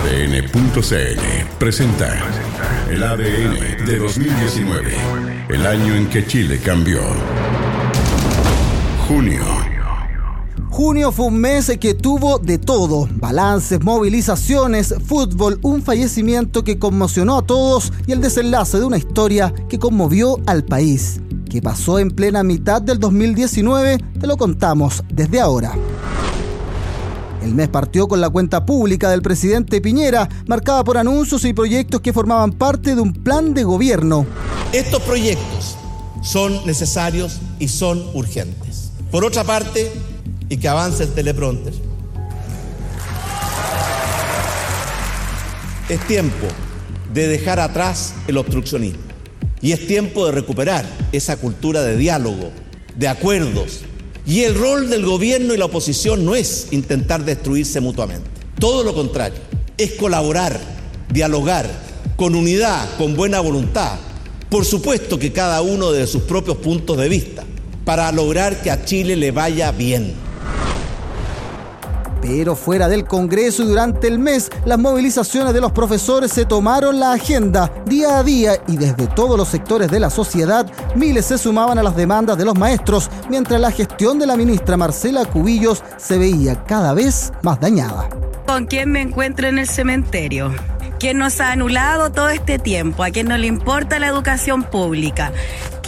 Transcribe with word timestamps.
ADN.cl 0.00 1.20
presenta 1.58 2.08
el 2.88 3.02
ADN 3.02 3.84
de 3.84 3.98
2019, 3.98 4.94
el 5.50 5.66
año 5.66 5.94
en 5.94 6.08
que 6.08 6.26
Chile 6.26 6.58
cambió. 6.58 7.00
Junio. 9.06 9.42
Junio 10.70 11.12
fue 11.12 11.26
un 11.26 11.38
mes 11.38 11.76
que 11.78 11.92
tuvo 11.92 12.38
de 12.38 12.56
todo, 12.56 13.08
balances, 13.16 13.82
movilizaciones, 13.82 14.94
fútbol, 15.04 15.58
un 15.62 15.82
fallecimiento 15.82 16.64
que 16.64 16.78
conmocionó 16.78 17.36
a 17.38 17.46
todos 17.46 17.92
y 18.06 18.12
el 18.12 18.22
desenlace 18.22 18.78
de 18.78 18.86
una 18.86 18.96
historia 18.96 19.52
que 19.68 19.78
conmovió 19.78 20.38
al 20.46 20.64
país. 20.64 21.20
¿Qué 21.50 21.60
pasó 21.60 21.98
en 21.98 22.10
plena 22.10 22.42
mitad 22.42 22.80
del 22.80 22.98
2019? 22.98 23.98
Te 24.18 24.26
lo 24.26 24.38
contamos 24.38 25.04
desde 25.12 25.40
ahora. 25.40 25.74
El 27.42 27.54
mes 27.54 27.68
partió 27.68 28.06
con 28.06 28.20
la 28.20 28.28
cuenta 28.28 28.66
pública 28.66 29.10
del 29.10 29.22
presidente 29.22 29.80
Piñera, 29.80 30.28
marcada 30.46 30.84
por 30.84 30.98
anuncios 30.98 31.44
y 31.44 31.52
proyectos 31.52 32.00
que 32.00 32.12
formaban 32.12 32.52
parte 32.52 32.94
de 32.94 33.00
un 33.00 33.12
plan 33.12 33.54
de 33.54 33.64
gobierno. 33.64 34.26
Estos 34.72 35.02
proyectos 35.02 35.76
son 36.22 36.64
necesarios 36.66 37.40
y 37.58 37.68
son 37.68 38.04
urgentes. 38.14 38.90
Por 39.10 39.24
otra 39.24 39.42
parte, 39.44 39.90
y 40.50 40.58
que 40.58 40.68
avance 40.68 41.04
el 41.04 41.14
teleprompter. 41.14 41.72
Es 45.88 46.00
tiempo 46.06 46.46
de 47.14 47.28
dejar 47.28 47.58
atrás 47.58 48.14
el 48.26 48.36
obstruccionismo 48.36 49.02
y 49.62 49.72
es 49.72 49.86
tiempo 49.86 50.26
de 50.26 50.32
recuperar 50.32 50.84
esa 51.12 51.36
cultura 51.36 51.82
de 51.82 51.96
diálogo, 51.96 52.50
de 52.96 53.08
acuerdos, 53.08 53.82
y 54.30 54.44
el 54.44 54.54
rol 54.54 54.88
del 54.88 55.04
gobierno 55.04 55.54
y 55.54 55.56
la 55.56 55.64
oposición 55.64 56.24
no 56.24 56.36
es 56.36 56.68
intentar 56.70 57.24
destruirse 57.24 57.80
mutuamente. 57.80 58.30
Todo 58.60 58.84
lo 58.84 58.94
contrario, 58.94 59.40
es 59.76 59.94
colaborar, 59.94 60.60
dialogar, 61.12 61.68
con 62.14 62.36
unidad, 62.36 62.96
con 62.96 63.16
buena 63.16 63.40
voluntad. 63.40 63.98
Por 64.48 64.64
supuesto 64.64 65.18
que 65.18 65.32
cada 65.32 65.62
uno 65.62 65.90
de 65.90 66.06
sus 66.06 66.22
propios 66.22 66.58
puntos 66.58 66.96
de 66.96 67.08
vista, 67.08 67.42
para 67.84 68.12
lograr 68.12 68.62
que 68.62 68.70
a 68.70 68.84
Chile 68.84 69.16
le 69.16 69.32
vaya 69.32 69.72
bien. 69.72 70.14
Pero 72.20 72.54
fuera 72.54 72.88
del 72.88 73.04
Congreso 73.04 73.62
y 73.62 73.66
durante 73.66 74.08
el 74.08 74.18
mes, 74.18 74.50
las 74.64 74.78
movilizaciones 74.78 75.54
de 75.54 75.60
los 75.60 75.72
profesores 75.72 76.32
se 76.32 76.44
tomaron 76.44 77.00
la 77.00 77.12
agenda 77.12 77.72
día 77.86 78.18
a 78.18 78.22
día 78.22 78.52
y 78.66 78.76
desde 78.76 79.06
todos 79.08 79.36
los 79.36 79.48
sectores 79.48 79.90
de 79.90 80.00
la 80.00 80.10
sociedad, 80.10 80.70
miles 80.94 81.26
se 81.26 81.38
sumaban 81.38 81.78
a 81.78 81.82
las 81.82 81.96
demandas 81.96 82.36
de 82.36 82.44
los 82.44 82.58
maestros, 82.58 83.10
mientras 83.28 83.60
la 83.60 83.70
gestión 83.70 84.18
de 84.18 84.26
la 84.26 84.36
ministra 84.36 84.76
Marcela 84.76 85.24
Cubillos 85.24 85.82
se 85.96 86.18
veía 86.18 86.64
cada 86.64 86.94
vez 86.94 87.32
más 87.42 87.60
dañada. 87.60 88.08
¿Con 88.46 88.66
quién 88.66 88.90
me 88.90 89.00
encuentro 89.00 89.48
en 89.48 89.58
el 89.58 89.68
cementerio? 89.68 90.52
¿Quién 90.98 91.16
nos 91.16 91.40
ha 91.40 91.52
anulado 91.52 92.12
todo 92.12 92.28
este 92.28 92.58
tiempo? 92.58 93.02
¿A 93.02 93.10
quién 93.10 93.26
no 93.26 93.38
le 93.38 93.46
importa 93.46 93.98
la 93.98 94.08
educación 94.08 94.64
pública? 94.64 95.32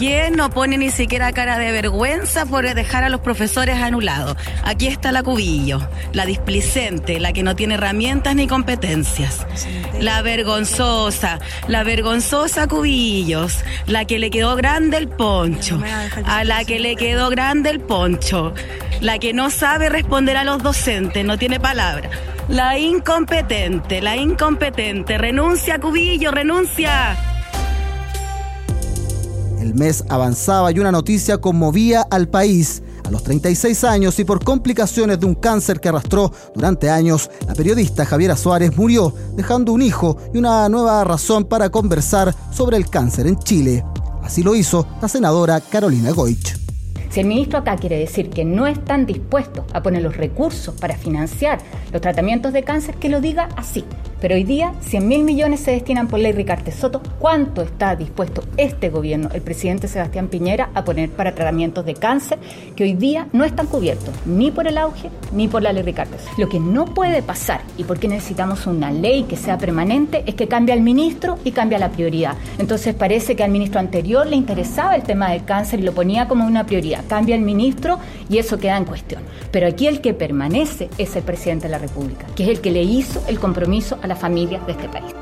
¿Quién 0.03 0.35
no 0.35 0.51
pone 0.51 0.79
ni 0.79 0.91
siquiera 0.91 1.31
cara 1.31 1.61
de 1.61 1.71
vergüenza 1.71 2.45
por 2.45 2.65
dejar 2.75 3.05
a 3.05 3.09
los 3.09 3.21
profesores 3.21 3.81
anulados? 3.81 4.37
Aquí 4.65 4.89
está 4.89 5.13
la 5.13 5.23
cubillo, 5.23 5.81
la 6.13 6.27
displicente, 6.27 7.21
la 7.21 7.33
que 7.33 7.45
no 7.45 7.55
tiene 7.55 7.75
herramientas 7.75 8.35
ni 8.35 8.49
competencias. 8.49 9.47
La 10.01 10.21
vergonzosa, 10.23 11.39
la 11.69 11.85
vergonzosa 11.85 12.67
cubillos, 12.67 13.61
la 13.87 14.05
que 14.05 14.19
le 14.19 14.31
quedó 14.31 14.57
grande 14.57 14.97
el 14.97 15.07
poncho, 15.07 15.81
a 16.27 16.43
la 16.43 16.65
que 16.65 16.81
le 16.81 16.97
quedó 16.97 17.31
grande 17.31 17.71
el 17.71 17.79
poncho, 17.79 18.55
la 19.01 19.21
que 19.21 19.33
no 19.33 19.51
sabe 19.51 19.89
responder 19.89 20.37
a 20.37 20.43
los 20.43 20.65
docentes, 20.65 21.25
no 21.25 21.39
tiene 21.39 21.61
palabra. 21.61 22.11
La 22.49 22.77
incompetente, 22.77 24.03
la 24.03 24.17
incompetente. 24.17 25.17
Renuncia, 25.17 25.79
Cubillo, 25.79 26.33
renuncia. 26.33 27.32
El 29.63 29.77
mes 29.77 30.03
avanzaba 30.09 30.73
y 30.73 30.81
una 30.81 30.91
noticia 30.91 31.39
conmovía 31.39 32.03
al 32.11 32.29
país. 32.29 32.83
A 33.07 33.13
los 33.13 33.23
36 33.23 33.85
años 33.85 34.19
y 34.19 34.25
por 34.25 34.43
complicaciones 34.43 35.21
de 35.21 35.27
un 35.27 35.37
cáncer 35.37 35.79
que 35.79 35.89
arrastró 35.89 36.33
durante 36.53 36.91
años, 36.91 37.31
la 37.47 37.55
periodista 37.55 38.05
Javiera 38.05 38.37
Suárez 38.37 38.77
murió, 38.77 39.15
dejando 39.37 39.73
un 39.73 39.81
hijo 39.81 40.17
y 40.35 40.39
una 40.39 40.69
nueva 40.69 41.05
razón 41.05 41.45
para 41.45 41.71
conversar 41.71 42.35
sobre 42.53 42.77
el 42.77 42.91
cáncer 42.91 43.29
en 43.29 43.39
Chile. 43.39 43.85
Así 44.25 44.43
lo 44.43 44.57
hizo 44.57 44.85
la 45.01 45.07
senadora 45.07 45.61
Carolina 45.61 46.11
Goich. 46.11 46.59
Si 47.11 47.21
el 47.21 47.27
ministro 47.27 47.61
acá 47.61 47.77
quiere 47.77 47.99
decir 47.99 48.31
que 48.31 48.45
no 48.45 48.67
están 48.67 49.07
dispuestos 49.07 49.65
a 49.73 49.81
poner 49.81 50.03
los 50.03 50.17
recursos 50.17 50.75
para 50.75 50.97
financiar 50.97 51.61
los 51.93 52.03
tratamientos 52.03 52.53
de 52.53 52.65
cáncer, 52.65 52.97
que 52.97 53.09
lo 53.09 53.21
diga 53.21 53.49
así. 53.55 53.85
Pero 54.23 54.37
hoy 54.37 54.45
día 54.45 54.73
100 54.83 55.09
mil 55.09 55.25
millones 55.25 55.59
se 55.59 55.73
destinan 55.73 56.07
por 56.07 56.21
ley 56.21 56.31
Ricardo 56.31 56.71
Soto. 56.71 57.03
¿Cuánto 57.19 57.61
está 57.61 57.97
dispuesto 57.97 58.45
este 58.57 58.89
gobierno, 58.89 59.29
el 59.35 59.43
presidente 59.43 59.89
Sebastián 59.89 60.29
Piñera, 60.29 60.71
a 60.75 60.85
poner 60.85 61.11
para 61.11 61.35
tratamientos 61.35 61.85
de 61.85 61.95
cáncer 61.95 62.39
que 62.77 62.85
hoy 62.85 62.95
día 62.95 63.27
no 63.33 63.43
están 63.43 63.67
cubiertos 63.67 64.15
ni 64.25 64.53
por 64.53 64.69
el 64.69 64.79
auge 64.79 65.11
ni 65.33 65.49
por 65.49 65.63
la 65.63 65.73
ley 65.73 65.83
Ricardo? 65.83 66.17
Lo 66.39 66.49
que 66.49 66.61
no 66.61 66.85
puede 66.85 67.21
pasar 67.21 67.63
y 67.77 67.83
por 67.83 67.99
qué 67.99 68.07
necesitamos 68.07 68.69
una 68.69 68.93
ley 68.93 69.25
que 69.25 69.37
sea 69.37 69.59
permanente 69.59 70.23
es 70.25 70.37
que 70.37 70.47
cambia 70.47 70.77
el 70.77 70.83
ministro 70.83 71.41
y 71.43 71.51
cambia 71.51 71.81
la 71.81 71.91
prioridad. 71.91 72.37
Entonces 72.59 72.95
parece 72.95 73.35
que 73.35 73.43
al 73.43 73.51
ministro 73.51 73.81
anterior 73.81 74.25
le 74.25 74.37
interesaba 74.37 74.95
el 74.95 75.03
tema 75.03 75.33
del 75.33 75.45
cáncer 75.45 75.81
y 75.81 75.83
lo 75.83 75.95
ponía 75.95 76.29
como 76.29 76.47
una 76.47 76.65
prioridad. 76.65 77.03
Cambia 77.09 77.35
el 77.35 77.43
ministro 77.43 77.99
y 78.29 78.39
eso 78.39 78.57
queda 78.61 78.77
en 78.77 78.85
cuestión. 78.85 79.23
Pero 79.51 79.67
aquí 79.67 79.89
el 79.89 80.01
que 80.01 80.15
permanece 80.15 80.91
es 80.97 81.17
el 81.17 81.25
presidente 81.25 81.67
de 81.67 81.73
la 81.73 81.79
República, 81.79 82.27
que 82.37 82.45
es 82.45 82.49
el 82.51 82.61
que 82.61 82.71
le 82.71 82.85
hizo 82.85 83.21
el 83.27 83.41
compromiso 83.41 83.99
a 84.01 84.07
la 84.07 84.12
familias 84.19 84.65
de 84.67 84.73
este 84.73 84.89
país. 84.89 85.15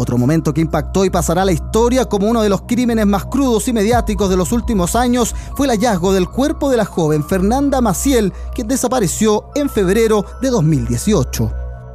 Otro 0.00 0.16
momento 0.16 0.54
que 0.54 0.60
impactó 0.60 1.04
y 1.04 1.10
pasará 1.10 1.42
a 1.42 1.44
la 1.44 1.50
historia 1.50 2.04
como 2.04 2.28
uno 2.28 2.40
de 2.40 2.48
los 2.48 2.62
crímenes 2.62 3.04
más 3.04 3.24
crudos 3.24 3.66
y 3.66 3.72
mediáticos 3.72 4.30
de 4.30 4.36
los 4.36 4.52
últimos 4.52 4.94
años 4.94 5.34
fue 5.56 5.66
el 5.66 5.72
hallazgo 5.72 6.12
del 6.12 6.28
cuerpo 6.28 6.70
de 6.70 6.76
la 6.76 6.84
joven 6.84 7.24
Fernanda 7.24 7.80
Maciel, 7.80 8.32
que 8.54 8.62
desapareció 8.62 9.50
en 9.56 9.68
febrero 9.68 10.24
de 10.40 10.50
2018. 10.50 11.52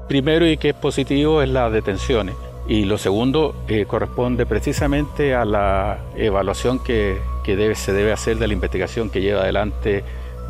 Primero 0.09 0.45
y 0.45 0.57
que 0.57 0.71
es 0.71 0.75
positivo 0.75 1.41
es 1.41 1.47
las 1.47 1.71
detenciones. 1.71 2.35
Y 2.67 2.83
lo 2.83 2.97
segundo 2.97 3.55
eh, 3.69 3.85
corresponde 3.85 4.45
precisamente 4.45 5.33
a 5.33 5.45
la 5.45 5.99
evaluación 6.17 6.79
que, 6.79 7.21
que 7.45 7.55
debe, 7.55 7.75
se 7.75 7.93
debe 7.93 8.11
hacer 8.11 8.37
de 8.37 8.47
la 8.47 8.53
investigación 8.53 9.09
que 9.09 9.21
lleva 9.21 9.43
adelante 9.43 10.03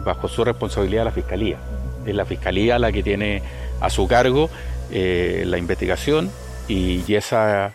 bajo 0.03 0.27
su 0.27 0.43
responsabilidad 0.43 1.05
la 1.05 1.11
Fiscalía. 1.11 1.59
Es 2.03 2.15
la 2.15 2.25
Fiscalía 2.25 2.79
la 2.79 2.91
que 2.91 3.03
tiene 3.03 3.43
a 3.79 3.91
su 3.91 4.07
cargo 4.07 4.49
eh, 4.95 5.43
la 5.47 5.57
investigación 5.57 6.29
y, 6.67 7.15
esa 7.15 7.73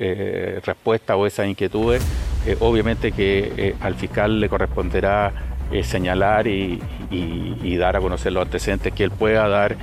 eh, 0.00 0.60
respuesta 0.64 1.14
o 1.14 1.24
esas 1.24 1.46
inquietudes, 1.46 2.04
eh, 2.44 2.56
obviamente 2.58 3.12
que 3.12 3.76
al 3.80 3.94
fiscal 3.94 4.40
le 4.40 4.48
corresponderá 4.48 5.32
señalar 5.84 6.48
y, 6.48 6.80
dar 7.78 7.94
a 7.94 8.00
conocer 8.00 8.32
los 8.32 8.42
antecedentes 8.42 8.92
que 8.92 9.04
él 9.04 9.12
pueda 9.12 9.46
dar 9.48 9.76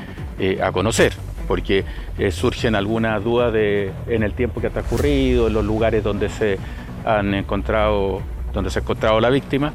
a 0.61 0.71
conocer, 0.73 1.13
porque 1.47 1.85
surgen 2.31 2.75
algunas 2.75 3.23
dudas 3.23 3.53
de, 3.53 3.91
en 4.07 4.23
el 4.23 4.33
tiempo 4.33 4.59
que 4.59 4.67
ha 4.67 4.71
transcurrido, 4.71 5.47
en 5.47 5.53
los 5.53 5.63
lugares 5.63 6.03
donde 6.03 6.27
se 6.27 6.57
han 7.05 7.33
encontrado, 7.33 8.21
donde 8.53 8.69
se 8.69 8.79
ha 8.79 8.81
encontrado 8.81 9.21
la 9.21 9.29
víctima, 9.29 9.73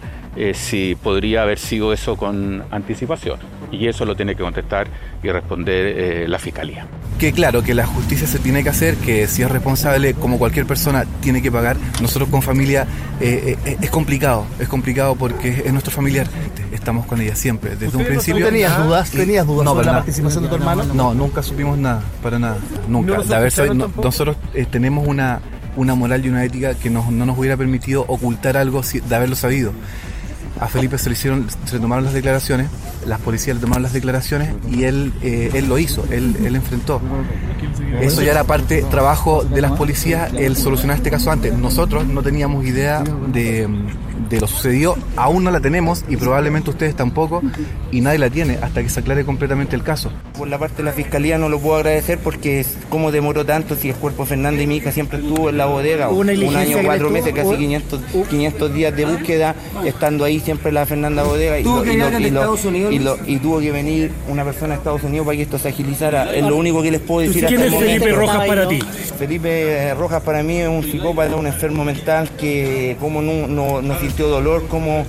si 0.53 0.95
podría 0.95 1.43
haber 1.43 1.59
sido 1.59 1.93
eso 1.95 2.17
con 2.17 2.65
anticipación. 2.71 3.58
Y 3.71 3.87
eso 3.87 4.05
lo 4.05 4.17
tiene 4.17 4.35
que 4.35 4.43
contestar 4.43 4.89
y 5.23 5.31
responder 5.31 6.29
la 6.29 6.39
Fiscalía 6.39 6.87
que 7.19 7.33
claro, 7.33 7.63
que 7.63 7.75
la 7.75 7.85
justicia 7.85 8.27
se 8.27 8.39
tiene 8.39 8.63
que 8.63 8.69
hacer, 8.69 8.97
que 8.97 9.27
si 9.27 9.43
es 9.43 9.51
responsable, 9.51 10.15
como 10.15 10.39
cualquier 10.39 10.67
persona, 10.67 11.05
tiene 11.21 11.43
que 11.43 11.51
pagar. 11.51 11.77
Nosotros 12.01 12.29
con 12.29 12.43
familia 12.43 12.87
eh, 13.21 13.59
eh, 13.65 13.77
es 13.81 13.91
complicado, 13.91 14.47
es 14.61 14.69
complicado 14.69 15.17
porque 15.17 15.63
es 15.67 15.73
nuestro 15.73 15.93
familiar. 15.93 16.29
Estamos 16.71 17.07
con 17.07 17.21
ella 17.21 17.35
siempre, 17.35 17.77
desde 17.77 17.97
un 17.97 18.05
principio. 18.05 18.47
¿Tenías 18.47 18.83
dudas? 18.83 19.11
¿Tenías 19.11 19.47
dudas 19.47 19.65
no, 19.65 19.73
sobre 19.73 19.87
la 19.87 19.93
participación 19.95 20.45
de 20.45 20.49
tu 20.49 20.55
hermano? 20.55 20.85
No, 20.95 21.13
nunca 21.13 21.43
supimos 21.43 21.77
nada, 21.77 22.03
para 22.23 22.39
nada, 22.39 22.59
nunca. 22.87 23.17
nosotros 23.17 24.37
eh, 24.55 24.67
tenemos 24.71 25.07
una, 25.07 25.41
una 25.77 25.95
moral 25.97 26.25
y 26.25 26.29
una 26.29 26.45
ética 26.45 26.75
que 26.75 26.89
no 26.89 27.11
nos 27.11 27.37
hubiera 27.37 27.57
permitido 27.57 28.05
ocultar 28.07 28.57
algo 28.57 28.83
de 28.83 29.17
haberlo 29.17 29.35
sabido. 29.35 29.73
A 30.61 30.69
Felipe 30.69 30.99
se 30.99 31.09
le 31.09 31.15
hicieron, 31.15 31.47
se 31.67 31.79
tomaron 31.79 32.05
las 32.05 32.15
declaraciones, 32.15 32.69
las 33.07 33.21
policías 33.21 33.57
le 33.57 33.61
tomaron 33.61 33.83
las 33.83 33.93
declaraciones 33.93 34.55
y 34.71 34.85
él, 34.85 35.13
eh, 35.23 35.51
él 35.55 35.69
lo 35.69 35.79
hizo, 35.79 36.05
él, 36.11 36.37
él 36.45 36.57
enfrentó. 36.57 37.01
Eso 38.01 38.23
ya 38.23 38.33
era 38.33 38.45
parte 38.45 38.85
trabajo 38.91 39.45
de 39.45 39.61
las 39.61 39.73
policías 39.73 40.33
el 40.35 40.57
solucionar 40.57 40.97
este 40.97 41.11
caso 41.11 41.31
antes. 41.31 41.57
Nosotros 41.57 42.07
no 42.07 42.23
teníamos 42.23 42.65
idea 42.65 43.03
de, 43.33 43.69
de 44.29 44.41
lo 44.41 44.47
sucedido 44.47 44.97
aún 45.17 45.45
no 45.45 45.51
la 45.51 45.61
tenemos 45.61 46.05
y 46.09 46.17
probablemente 46.17 46.71
ustedes 46.71 46.95
tampoco 46.95 47.43
y 47.91 48.01
nadie 48.01 48.19
la 48.19 48.31
tiene 48.31 48.59
hasta 48.63 48.83
que 48.83 48.89
se 48.89 49.01
aclare 49.01 49.25
completamente 49.25 49.77
el 49.77 49.83
caso. 49.83 50.11
Por 50.37 50.49
la 50.49 50.59
parte 50.59 50.79
de 50.79 50.85
la 50.85 50.93
fiscalía 50.93 51.39
no 51.39 51.49
lo 51.49 51.59
puedo 51.59 51.77
agradecer 51.77 52.19
porque 52.19 52.65
como 52.89 53.11
demoró 53.11 53.45
tanto 53.45 53.75
si 53.77 53.91
el 53.91 53.95
cuerpo 53.95 54.25
Fernández 54.25 54.63
y 54.63 54.67
mi 54.67 54.77
hija 54.77 54.93
siempre 54.93 55.19
estuvo 55.19 55.51
en 55.51 55.57
la 55.57 55.67
bodega, 55.67 56.09
un 56.09 56.29
año, 56.29 56.79
cuatro 56.85 57.11
meses, 57.11 57.33
casi 57.35 57.57
500, 57.57 58.01
500 58.29 58.75
días 58.75 58.97
de 58.97 59.05
búsqueda, 59.05 59.55
estando 59.85 60.25
ahí 60.25 60.41
siempre 60.41 60.73
la 60.73 60.87
Fernanda 60.87 61.23
Bodega 61.23 61.59
y, 61.59 61.65
tuvo 61.65 63.61
que 63.61 63.73
venir 63.73 64.11
una 64.29 64.45
persona 64.45 64.75
de 64.75 64.79
Estados 64.79 65.03
Unidos 65.05 65.27
para 65.27 65.37
que 65.37 65.43
esto 65.43 65.59
se 65.59 65.69
agilizara. 65.69 66.35
Es 66.35 66.45
lo 66.45 66.57
único 66.57 66.83
que 66.83 66.91
les 66.91 67.01
puedo 67.01 67.27
decir. 67.27 67.47
¿Quién 67.47 67.63
es 67.63 67.75
Felipe 67.75 68.13
Rojas 68.13 68.47
para 68.47 68.69
ti? 68.69 68.81
Felipe 69.19 69.95
Rojas 69.95 70.23
para 70.23 70.43
mí 70.43 70.59
es 70.59 70.69
un 70.69 70.83
psicópata, 70.83 71.37
un 71.37 71.47
enfermo 71.47 71.85
mental 71.85 72.31
que 72.39 72.97
como 73.01 73.23
no, 73.23 73.81
no, 73.83 73.99
dolor, 74.27 74.67
como 74.69 75.05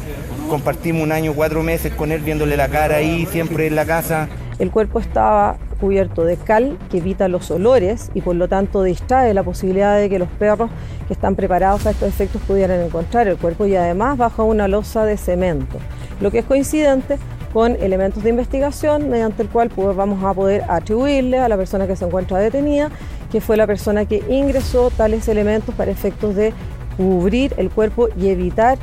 compartimos 0.49 1.03
un 1.03 1.11
año, 1.11 1.33
cuatro 1.33 1.63
meses 1.63 1.93
con 1.93 2.11
él 2.11 2.21
viéndole 2.21 2.57
la 2.57 2.67
cara 2.67 2.97
ahí, 2.97 3.25
siempre 3.25 3.67
en 3.67 3.75
la 3.75 3.85
casa. 3.85 4.27
El 4.57 4.71
cuerpo 4.71 4.99
estaba 4.99 5.57
cubierto 5.79 6.25
de 6.25 6.35
cal 6.35 6.77
que 6.91 6.97
evita 6.97 7.29
los 7.29 7.49
olores 7.49 8.11
y 8.13 8.21
por 8.21 8.35
lo 8.35 8.49
tanto 8.49 8.83
distrae 8.83 9.33
la 9.33 9.43
posibilidad 9.43 9.97
de 9.97 10.09
que 10.09 10.19
los 10.19 10.27
perros 10.27 10.69
que 11.07 11.13
están 11.13 11.35
preparados 11.35 11.81
para 11.81 11.91
estos 11.91 12.09
efectos 12.09 12.41
pudieran 12.41 12.81
encontrar 12.81 13.27
el 13.27 13.37
cuerpo 13.37 13.65
y 13.65 13.75
además 13.75 14.17
bajo 14.17 14.43
una 14.43 14.67
losa 14.67 15.05
de 15.05 15.15
cemento, 15.15 15.77
lo 16.19 16.31
que 16.31 16.39
es 16.39 16.45
coincidente 16.45 17.17
con 17.53 17.77
elementos 17.81 18.23
de 18.23 18.29
investigación 18.29 19.09
mediante 19.09 19.41
el 19.41 19.49
cual 19.49 19.69
pues, 19.69 19.95
vamos 19.95 20.23
a 20.23 20.33
poder 20.33 20.63
atribuirle 20.67 21.39
a 21.39 21.47
la 21.47 21.55
persona 21.57 21.87
que 21.87 21.95
se 21.95 22.05
encuentra 22.05 22.37
detenida 22.37 22.91
que 23.31 23.41
fue 23.41 23.57
la 23.57 23.67
persona 23.67 24.05
que 24.05 24.23
ingresó 24.29 24.91
tales 24.91 25.27
elementos 25.27 25.73
para 25.75 25.91
efectos 25.91 26.35
de 26.35 26.53
cubrir 26.99 27.53
el 27.55 27.69
cuerpo 27.69 28.09
y 28.19 28.27
evitar 28.27 28.77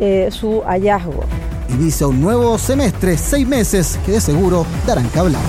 eh, 0.00 0.28
su 0.32 0.60
hallazgo. 0.62 1.22
Inicia 1.68 2.08
un 2.08 2.20
nuevo 2.20 2.58
semestre, 2.58 3.16
seis 3.16 3.46
meses 3.46 3.96
que 4.04 4.10
de 4.10 4.20
seguro 4.20 4.66
darán 4.84 5.08
que 5.10 5.20
hablar. 5.20 5.42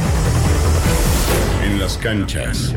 En 1.65 1.79
las 1.79 1.97
canchas. 1.97 2.75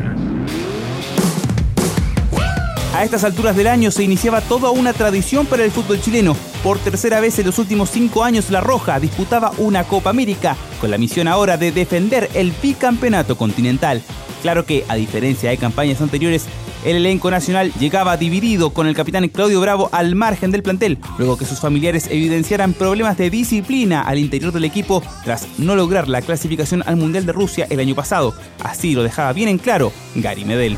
A 2.94 3.04
estas 3.04 3.22
alturas 3.24 3.54
del 3.54 3.66
año 3.66 3.90
se 3.90 4.02
iniciaba 4.02 4.40
toda 4.40 4.70
una 4.70 4.94
tradición 4.94 5.44
para 5.44 5.62
el 5.62 5.72
fútbol 5.72 6.00
chileno. 6.00 6.34
Por 6.62 6.78
tercera 6.78 7.20
vez 7.20 7.38
en 7.38 7.44
los 7.44 7.58
últimos 7.58 7.90
cinco 7.90 8.24
años, 8.24 8.50
La 8.50 8.62
Roja 8.62 8.98
disputaba 8.98 9.52
una 9.58 9.84
Copa 9.84 10.08
América, 10.08 10.56
con 10.80 10.90
la 10.90 10.96
misión 10.96 11.28
ahora 11.28 11.58
de 11.58 11.70
defender 11.70 12.30
el 12.32 12.54
bicampeonato 12.62 13.36
continental. 13.36 14.00
Claro 14.40 14.64
que, 14.64 14.84
a 14.88 14.94
diferencia 14.94 15.50
de 15.50 15.58
campañas 15.58 16.00
anteriores, 16.00 16.46
el 16.84 16.96
elenco 16.96 17.30
nacional 17.30 17.72
llegaba 17.78 18.16
dividido 18.16 18.70
con 18.70 18.86
el 18.86 18.94
capitán 18.94 19.28
Claudio 19.28 19.60
Bravo 19.60 19.88
al 19.92 20.14
margen 20.14 20.50
del 20.50 20.62
plantel, 20.62 20.98
luego 21.18 21.36
que 21.36 21.46
sus 21.46 21.60
familiares 21.60 22.08
evidenciaran 22.10 22.74
problemas 22.74 23.16
de 23.16 23.30
disciplina 23.30 24.02
al 24.02 24.18
interior 24.18 24.52
del 24.52 24.64
equipo 24.64 25.02
tras 25.24 25.46
no 25.58 25.76
lograr 25.76 26.08
la 26.08 26.22
clasificación 26.22 26.82
al 26.86 26.96
Mundial 26.96 27.26
de 27.26 27.32
Rusia 27.32 27.66
el 27.70 27.80
año 27.80 27.94
pasado. 27.94 28.34
Así 28.62 28.94
lo 28.94 29.02
dejaba 29.02 29.32
bien 29.32 29.48
en 29.48 29.58
claro 29.58 29.92
Gary 30.14 30.44
Medel. 30.44 30.76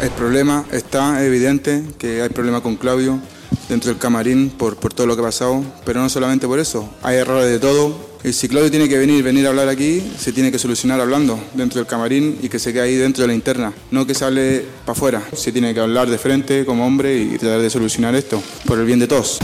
El 0.00 0.10
problema 0.10 0.64
está 0.72 1.24
evidente 1.24 1.84
que 1.98 2.22
hay 2.22 2.28
problema 2.28 2.60
con 2.60 2.76
Claudio 2.76 3.20
dentro 3.68 3.90
del 3.90 3.98
camarín 3.98 4.50
por, 4.50 4.76
por 4.76 4.92
todo 4.92 5.06
lo 5.06 5.14
que 5.14 5.22
ha 5.22 5.26
pasado, 5.26 5.62
pero 5.84 6.00
no 6.00 6.08
solamente 6.08 6.46
por 6.46 6.58
eso, 6.58 6.88
hay 7.02 7.18
errores 7.18 7.50
de 7.50 7.58
todo. 7.58 8.11
Y 8.24 8.32
si 8.32 8.48
Claudio 8.48 8.70
tiene 8.70 8.88
que 8.88 8.96
venir, 8.98 9.24
venir 9.24 9.46
a 9.46 9.48
hablar 9.48 9.68
aquí, 9.68 10.00
se 10.16 10.32
tiene 10.32 10.52
que 10.52 10.58
solucionar 10.58 11.00
hablando 11.00 11.42
dentro 11.54 11.80
del 11.80 11.88
camarín 11.88 12.38
y 12.40 12.48
que 12.48 12.60
se 12.60 12.72
quede 12.72 12.82
ahí 12.82 12.94
dentro 12.94 13.22
de 13.22 13.28
la 13.28 13.34
interna, 13.34 13.72
no 13.90 14.06
que 14.06 14.14
sale 14.14 14.64
para 14.84 14.92
afuera. 14.92 15.22
Se 15.34 15.50
tiene 15.50 15.74
que 15.74 15.80
hablar 15.80 16.08
de 16.08 16.18
frente 16.18 16.64
como 16.64 16.86
hombre 16.86 17.20
y 17.20 17.36
tratar 17.36 17.60
de 17.60 17.68
solucionar 17.68 18.14
esto 18.14 18.40
por 18.64 18.78
el 18.78 18.86
bien 18.86 19.00
de 19.00 19.08
todos. 19.08 19.40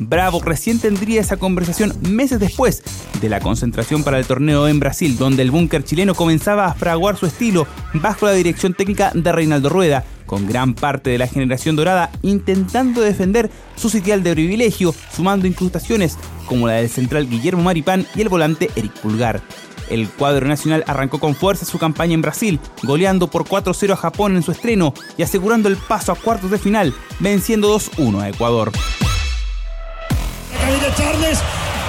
Bravo 0.00 0.40
recién 0.42 0.80
tendría 0.80 1.20
esa 1.20 1.36
conversación 1.36 1.94
meses 2.00 2.40
después 2.40 2.82
de 3.20 3.28
la 3.28 3.40
concentración 3.40 4.02
para 4.02 4.18
el 4.18 4.26
torneo 4.26 4.66
en 4.66 4.80
Brasil, 4.80 5.16
donde 5.16 5.42
el 5.42 5.52
búnker 5.52 5.84
chileno 5.84 6.14
comenzaba 6.14 6.66
a 6.66 6.74
fraguar 6.74 7.16
su 7.16 7.26
estilo 7.26 7.68
bajo 7.94 8.26
la 8.26 8.32
dirección 8.32 8.74
técnica 8.74 9.12
de 9.14 9.30
Reinaldo 9.30 9.68
Rueda, 9.68 10.04
con 10.26 10.46
gran 10.46 10.74
parte 10.74 11.10
de 11.10 11.18
la 11.18 11.26
generación 11.26 11.76
dorada 11.76 12.10
intentando 12.22 13.00
defender 13.00 13.50
su 13.76 13.88
sitial 13.88 14.22
de 14.22 14.32
privilegio, 14.32 14.94
sumando 15.14 15.46
incrustaciones 15.46 16.18
como 16.46 16.66
la 16.66 16.74
del 16.74 16.90
central 16.90 17.28
Guillermo 17.28 17.62
Maripán 17.62 18.06
y 18.14 18.20
el 18.22 18.28
volante 18.28 18.70
Eric 18.76 18.92
Pulgar. 19.00 19.40
El 19.88 20.08
cuadro 20.08 20.48
nacional 20.48 20.84
arrancó 20.86 21.20
con 21.20 21.34
fuerza 21.34 21.64
su 21.64 21.78
campaña 21.78 22.14
en 22.14 22.22
Brasil, 22.22 22.58
goleando 22.82 23.28
por 23.28 23.44
4-0 23.44 23.92
a 23.92 23.96
Japón 23.96 24.36
en 24.36 24.42
su 24.42 24.50
estreno 24.50 24.92
y 25.16 25.22
asegurando 25.22 25.68
el 25.68 25.76
paso 25.76 26.12
a 26.12 26.16
cuartos 26.16 26.50
de 26.50 26.58
final, 26.58 26.92
venciendo 27.20 27.74
2-1 27.74 28.20
a 28.20 28.28
Ecuador. 28.28 28.72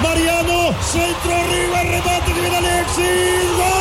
Mariano, 0.02 0.72
centro 0.80 1.34
arriba, 1.34 1.82
remate. 1.82 2.28
¡Gol! 3.56 3.77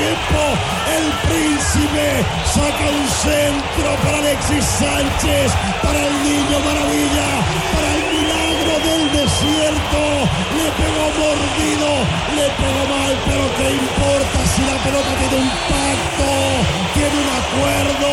El 0.00 1.06
príncipe 1.28 2.24
saca 2.48 2.86
un 2.88 3.06
centro 3.20 3.88
para 4.02 4.18
Alexis 4.18 4.64
Sánchez, 4.64 5.52
para 5.82 6.00
el 6.00 6.14
niño 6.24 6.56
maravilla, 6.64 7.28
para 7.74 7.88
el 7.96 8.02
milagro 8.16 8.74
del 8.80 9.04
desierto, 9.12 10.00
le 10.56 10.66
pegó 10.80 11.04
mordido, 11.20 11.90
le 12.32 12.46
pegó 12.56 12.82
mal, 12.88 13.12
pero 13.28 13.44
qué 13.60 13.68
importa 13.76 14.38
si 14.48 14.60
la 14.64 14.76
pelota 14.84 15.12
tiene 15.20 15.36
un 15.36 15.50
pacto, 15.68 16.30
tiene 16.96 17.16
un 17.20 17.30
acuerdo, 17.40 18.10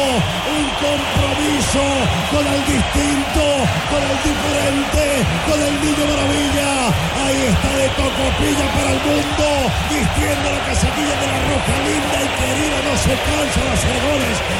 un 0.59 0.65
compromiso 0.83 1.83
con 2.31 2.43
el 2.43 2.61
distinto, 2.67 3.43
con 3.87 4.01
el 4.03 4.17
diferente, 4.27 5.03
con 5.47 5.59
el 5.61 5.73
niño 5.87 5.96
Tocopilla 7.97 8.67
para 8.77 8.91
el 8.93 9.01
mundo, 9.01 9.45
vistiendo 9.89 10.47
la 10.53 10.61
casetilla 10.69 11.15
de 11.17 11.27
la 11.27 11.39
roja 11.49 11.75
linda 11.81 12.17
y 12.21 12.29
querida, 12.37 12.77
no 12.85 12.93
se 12.97 13.13
cansa 13.25 13.59
de 13.65 13.71
hacer. 13.73 13.97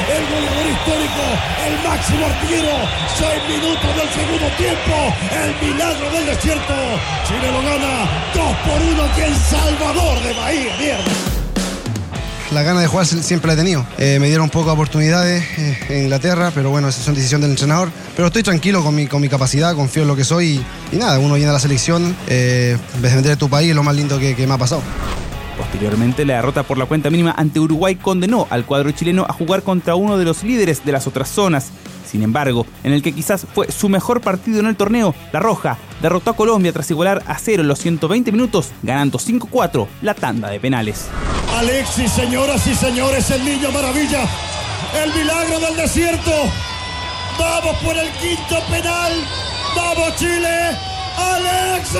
El 0.08 0.24
goleador 0.26 0.66
histórico, 0.66 1.24
el 1.66 1.88
máximo 1.88 2.26
artillero, 2.26 2.74
seis 3.16 3.40
minutos 3.48 3.90
del 3.96 4.08
segundo 4.10 4.48
tiempo, 4.56 5.14
el 5.30 5.68
milagro 5.68 6.10
del 6.10 6.26
desierto. 6.26 6.74
Chile 7.26 7.52
lo 7.52 7.62
gana, 7.62 8.08
dos 8.34 8.56
por 8.66 8.82
uno 8.82 9.02
aquí 9.04 9.22
en 9.22 9.34
Salvador 9.34 10.20
de 10.22 10.32
Bahía, 10.34 10.76
mierda 10.78 11.27
la 12.52 12.62
gana 12.62 12.80
de 12.80 12.86
jugar 12.86 13.06
siempre 13.06 13.48
la 13.48 13.54
he 13.54 13.56
tenido. 13.56 13.84
Eh, 13.98 14.18
me 14.20 14.28
dieron 14.28 14.48
pocas 14.48 14.72
oportunidades 14.72 15.44
eh, 15.58 15.78
en 15.88 16.02
Inglaterra, 16.04 16.50
pero 16.54 16.70
bueno, 16.70 16.88
esa 16.88 17.02
son 17.02 17.14
decisiones 17.14 17.42
del 17.42 17.52
entrenador. 17.52 17.90
Pero 18.16 18.28
estoy 18.28 18.42
tranquilo 18.42 18.82
con 18.82 18.94
mi, 18.94 19.06
con 19.06 19.20
mi 19.20 19.28
capacidad, 19.28 19.74
confío 19.74 20.02
en 20.02 20.08
lo 20.08 20.16
que 20.16 20.24
soy 20.24 20.64
y, 20.92 20.96
nada, 20.96 21.18
uno 21.18 21.34
viene 21.34 21.50
a 21.50 21.52
la 21.52 21.60
selección, 21.60 22.16
eh, 22.28 22.76
defender 23.00 23.36
tu 23.36 23.48
país 23.48 23.70
es 23.70 23.76
lo 23.76 23.82
más 23.82 23.94
lindo 23.94 24.18
que, 24.18 24.34
que 24.34 24.46
me 24.46 24.54
ha 24.54 24.58
pasado. 24.58 24.82
Posteriormente, 25.56 26.24
la 26.24 26.34
derrota 26.34 26.62
por 26.62 26.78
la 26.78 26.86
cuenta 26.86 27.10
mínima 27.10 27.34
ante 27.36 27.58
Uruguay 27.58 27.96
condenó 27.96 28.46
al 28.48 28.64
cuadro 28.64 28.92
chileno 28.92 29.26
a 29.28 29.32
jugar 29.32 29.62
contra 29.62 29.96
uno 29.96 30.16
de 30.16 30.24
los 30.24 30.44
líderes 30.44 30.84
de 30.84 30.92
las 30.92 31.06
otras 31.06 31.28
zonas. 31.28 31.72
Sin 32.08 32.22
embargo, 32.22 32.64
en 32.84 32.92
el 32.92 33.02
que 33.02 33.12
quizás 33.12 33.46
fue 33.52 33.70
su 33.70 33.88
mejor 33.88 34.20
partido 34.20 34.60
en 34.60 34.66
el 34.66 34.76
torneo, 34.76 35.14
La 35.32 35.40
Roja 35.40 35.76
derrotó 36.00 36.30
a 36.30 36.36
Colombia 36.36 36.72
tras 36.72 36.90
igualar 36.90 37.22
a 37.26 37.38
cero 37.38 37.62
en 37.62 37.68
los 37.68 37.80
120 37.80 38.32
minutos, 38.32 38.70
ganando 38.82 39.18
5-4 39.18 39.86
la 40.00 40.14
tanda 40.14 40.48
de 40.48 40.60
penales. 40.60 41.08
Alexis, 41.58 42.12
señoras 42.12 42.64
y 42.68 42.74
señores, 42.76 43.28
el 43.32 43.44
niño 43.44 43.72
maravilla, 43.72 44.28
el 44.94 45.12
milagro 45.12 45.58
del 45.58 45.76
desierto. 45.76 46.30
Vamos 47.36 47.76
por 47.78 47.98
el 47.98 48.08
quinto 48.12 48.62
penal. 48.70 49.12
Vamos 49.74 50.14
Chile. 50.14 50.76
Alexis. 51.16 51.98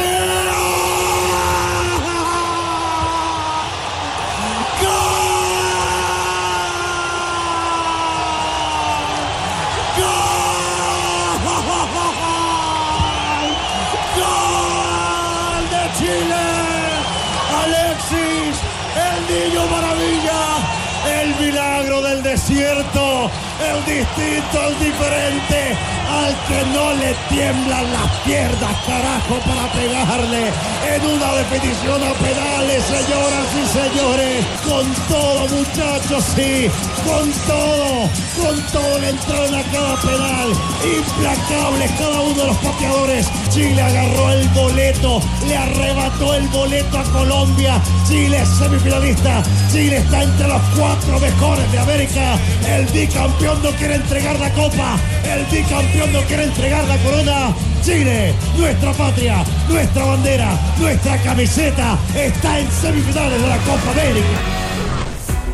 Desierto, 22.39 23.31
el 23.61 23.85
distinto, 23.85 24.63
el 24.69 24.79
diferente, 24.79 25.77
al 26.09 26.33
que 26.47 26.65
no 26.73 26.93
le 26.95 27.15
tiemblan 27.29 27.93
las 27.93 28.11
piernas, 28.25 28.77
carajo, 28.87 29.35
para 29.45 29.73
pegarle 29.73 30.53
en 30.95 31.07
una 31.07 31.33
definición 31.35 32.03
a 32.03 32.13
penales, 32.15 32.85
señoras 32.85 33.49
y 33.53 33.67
señores. 33.67 34.47
Con 34.65 34.87
todo, 35.09 35.49
muchachos, 35.49 36.25
sí, 36.35 36.71
con 37.05 37.31
todo, 37.47 38.09
con 38.37 38.63
todo 38.73 38.99
le 39.01 39.11
entraron 39.11 39.55
a 39.55 39.63
cada 39.65 39.97
penal. 40.01 40.49
Implacables 40.85 41.91
cada 41.99 42.21
uno 42.21 42.35
de 42.35 42.47
los 42.47 42.57
pateadores. 42.59 43.29
Chile 43.51 43.83
agarró 43.83 44.31
el 44.31 44.49
boleto, 44.51 45.21
le 45.47 45.57
arrebató 45.57 46.35
el 46.35 46.49
boleto 46.49 46.99
a 46.99 47.03
Colombia. 47.05 47.81
Chile 48.07 48.41
es 48.41 48.49
semifinalista. 48.49 49.43
Chile 49.73 49.99
está 49.99 50.23
entre 50.23 50.49
los 50.49 50.63
cuatro 50.77 51.19
mejores 51.19 51.73
de 51.73 51.79
América. 51.79 52.39
El 52.67 52.87
bicampeón 52.87 53.48
no 53.57 53.71
quiere 53.71 53.95
entregar 53.95 54.39
la 54.39 54.51
copa. 54.53 54.97
El 55.25 55.45
bicampeón 55.47 56.13
no 56.13 56.21
quiere 56.23 56.45
entregar 56.45 56.85
la 56.85 56.97
corona. 56.99 57.55
Chile, 57.83 58.35
nuestra 58.59 58.93
patria, 58.93 59.45
nuestra 59.69 60.05
bandera, 60.05 60.59
nuestra 60.79 61.17
camiseta 61.23 61.99
está 62.15 62.59
en 62.59 62.71
semifinales 62.71 63.41
de 63.41 63.49
la 63.49 63.57
Copa 63.59 63.91
América. 63.93 64.27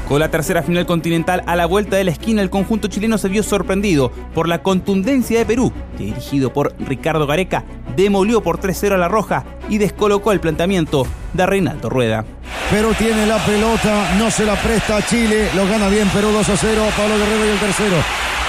Con 0.08 0.20
la 0.20 0.30
tercera 0.30 0.62
final 0.62 0.84
continental 0.84 1.42
a 1.46 1.56
la 1.56 1.66
vuelta 1.66 1.96
de 1.96 2.04
la 2.04 2.10
esquina, 2.10 2.42
el 2.42 2.50
conjunto 2.50 2.88
chileno 2.88 3.16
se 3.16 3.28
vio 3.28 3.42
sorprendido 3.42 4.10
por 4.34 4.48
la 4.48 4.62
contundencia 4.62 5.38
de 5.38 5.46
Perú, 5.46 5.72
dirigido 5.96 6.52
por 6.52 6.74
Ricardo 6.78 7.26
Gareca, 7.26 7.64
demolió 7.96 8.42
por 8.42 8.60
3-0 8.60 8.94
a 8.94 8.98
la 8.98 9.08
Roja 9.08 9.44
y 9.68 9.78
descolocó 9.78 10.32
el 10.32 10.40
planteamiento 10.40 11.06
de 11.32 11.46
Reinaldo 11.46 11.88
Rueda. 11.88 12.24
Perú 12.70 12.94
tiene 12.96 13.26
la 13.26 13.38
pelota, 13.44 14.14
no 14.18 14.30
se 14.30 14.44
la 14.44 14.54
presta 14.56 14.96
a 14.96 15.06
Chile, 15.06 15.50
lo 15.54 15.66
gana 15.66 15.88
bien 15.88 16.08
Perú 16.08 16.30
2 16.32 16.48
a 16.48 16.56
0, 16.56 16.82
Pablo 16.96 17.18
Guerrero 17.18 17.46
y 17.46 17.48
el 17.50 17.58
tercero. 17.58 17.96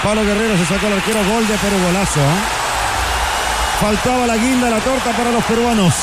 Pablo 0.02 0.24
Guerrero 0.24 0.56
se 0.56 0.66
sacó 0.66 0.86
el 0.86 0.94
arquero, 0.94 1.18
gol 1.18 1.46
de 1.46 1.54
Perú, 1.56 1.76
golazo. 1.86 2.20
¿eh? 2.20 2.66
Faltaba 3.80 4.26
la 4.26 4.36
guinda, 4.36 4.70
la 4.70 4.78
torta 4.78 5.10
para 5.12 5.30
los 5.30 5.44
peruanos. 5.44 5.94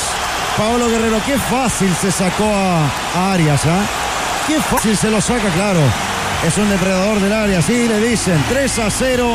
Pablo 0.56 0.88
Guerrero, 0.88 1.18
qué 1.26 1.36
fácil 1.38 1.92
se 1.94 2.12
sacó 2.12 2.44
a, 2.44 3.32
Arias, 3.32 3.66
¿ah? 3.66 3.82
Qué 4.46 4.60
fácil 4.60 4.96
se 4.96 5.10
lo 5.10 5.20
saca, 5.20 5.48
claro. 5.50 5.80
Es 6.46 6.56
un 6.58 6.68
depredador 6.68 7.18
del 7.20 7.32
área, 7.32 7.62
sí, 7.62 7.88
le 7.88 7.98
dicen. 7.98 8.42
3 8.48 8.78
a 8.78 8.90
0. 8.90 9.28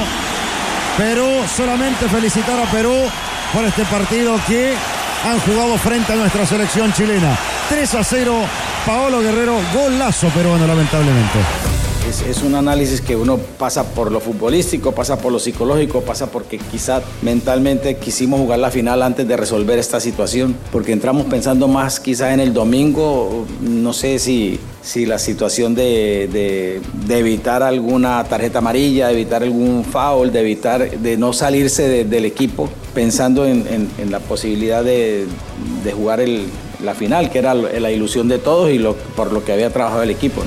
Perú, 0.97 1.43
solamente 1.53 2.07
felicitar 2.07 2.59
a 2.59 2.65
Perú 2.71 2.95
por 3.53 3.65
este 3.65 3.85
partido 3.85 4.39
que 4.47 4.73
han 5.25 5.39
jugado 5.41 5.77
frente 5.77 6.13
a 6.13 6.15
nuestra 6.15 6.45
selección 6.45 6.93
chilena. 6.93 7.37
3 7.69 7.95
a 7.95 8.03
0, 8.03 8.41
Paolo 8.85 9.21
Guerrero, 9.21 9.59
golazo 9.73 10.27
peruano 10.29 10.65
lamentablemente. 10.65 11.78
Es, 12.09 12.41
un 12.41 12.55
análisis 12.55 13.01
que 13.01 13.15
uno 13.15 13.37
pasa 13.37 13.83
por 13.83 14.11
lo 14.11 14.19
futbolístico, 14.19 14.93
pasa 14.93 15.19
por 15.19 15.31
lo 15.31 15.37
psicológico, 15.37 16.01
pasa 16.01 16.31
porque 16.31 16.57
quizá 16.57 17.03
mentalmente 17.21 17.97
quisimos 17.97 18.39
jugar 18.39 18.57
la 18.57 18.71
final 18.71 19.03
antes 19.03 19.27
de 19.27 19.37
resolver 19.37 19.77
esta 19.77 19.99
situación, 19.99 20.55
porque 20.71 20.91
entramos 20.91 21.27
pensando 21.27 21.67
más 21.67 21.99
quizá 21.99 22.33
en 22.33 22.39
el 22.39 22.51
domingo, 22.51 23.45
no 23.61 23.93
sé 23.93 24.17
si, 24.17 24.59
si 24.81 25.05
la 25.05 25.19
situación 25.19 25.75
de, 25.75 26.81
evitar 27.09 27.61
alguna 27.61 28.23
tarjeta 28.23 28.57
amarilla, 28.57 29.09
de 29.09 29.13
evitar 29.13 29.43
algún 29.43 29.85
foul, 29.85 30.31
de 30.31 30.39
evitar, 30.39 30.89
de 30.89 31.15
no 31.15 31.31
salirse 31.31 32.05
del 32.05 32.25
equipo, 32.25 32.69
pensando 32.95 33.45
en, 33.45 33.87
la 34.09 34.19
posibilidad 34.19 34.83
de, 34.83 35.27
jugar 35.95 36.21
la 36.83 36.95
final, 36.95 37.29
que 37.29 37.37
era 37.37 37.53
la 37.53 37.91
ilusión 37.91 38.27
de 38.27 38.39
todos 38.39 38.71
y 38.71 38.79
por 39.15 39.31
lo 39.31 39.45
que 39.45 39.53
había 39.53 39.69
trabajado 39.69 40.01
el 40.01 40.09
equipo. 40.09 40.41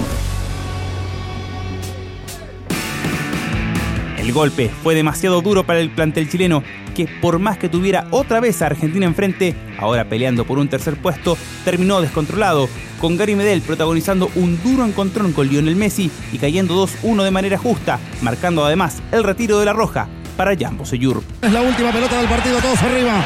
El 4.33 4.37
golpe 4.39 4.71
fue 4.83 4.95
demasiado 4.95 5.43
duro 5.43 5.65
para 5.65 5.81
el 5.81 5.91
plantel 5.91 6.27
chileno, 6.27 6.63
que 6.95 7.07
por 7.21 7.39
más 7.39 7.59
que 7.59 7.69
tuviera 7.69 8.07
otra 8.11 8.41
vez 8.41 8.63
a 8.63 8.67
Argentina 8.67 9.05
enfrente, 9.05 9.55
ahora 9.79 10.07
peleando 10.07 10.47
por 10.47 10.59
un 10.59 10.69
tercer 10.69 10.97
puesto, 10.97 11.37
terminó 11.67 12.01
descontrolado, 12.01 12.67
con 12.99 13.19
Gary 13.19 13.37
Medel 13.37 13.61
protagonizando 13.61 14.31
un 14.35 14.59
duro 14.63 14.87
encontrón 14.87 15.35
con 15.35 15.49
Lionel 15.49 15.77
Messi 15.77 16.11
y 16.33 16.39
cayendo 16.39 16.83
2-1 16.83 17.25
de 17.25 17.31
manera 17.31 17.59
justa, 17.59 18.01
marcando 18.23 18.65
además 18.65 19.03
el 19.13 19.23
retiro 19.23 19.59
de 19.59 19.67
la 19.67 19.75
roja 19.75 20.09
para 20.39 20.57
Jambo 20.57 20.87
Seyur. 20.87 21.23
Es 21.43 21.53
la 21.53 21.61
última 21.61 21.93
pelota 21.93 22.17
del 22.17 22.29
partido, 22.31 22.59
todos 22.61 22.83
arriba. 22.83 23.23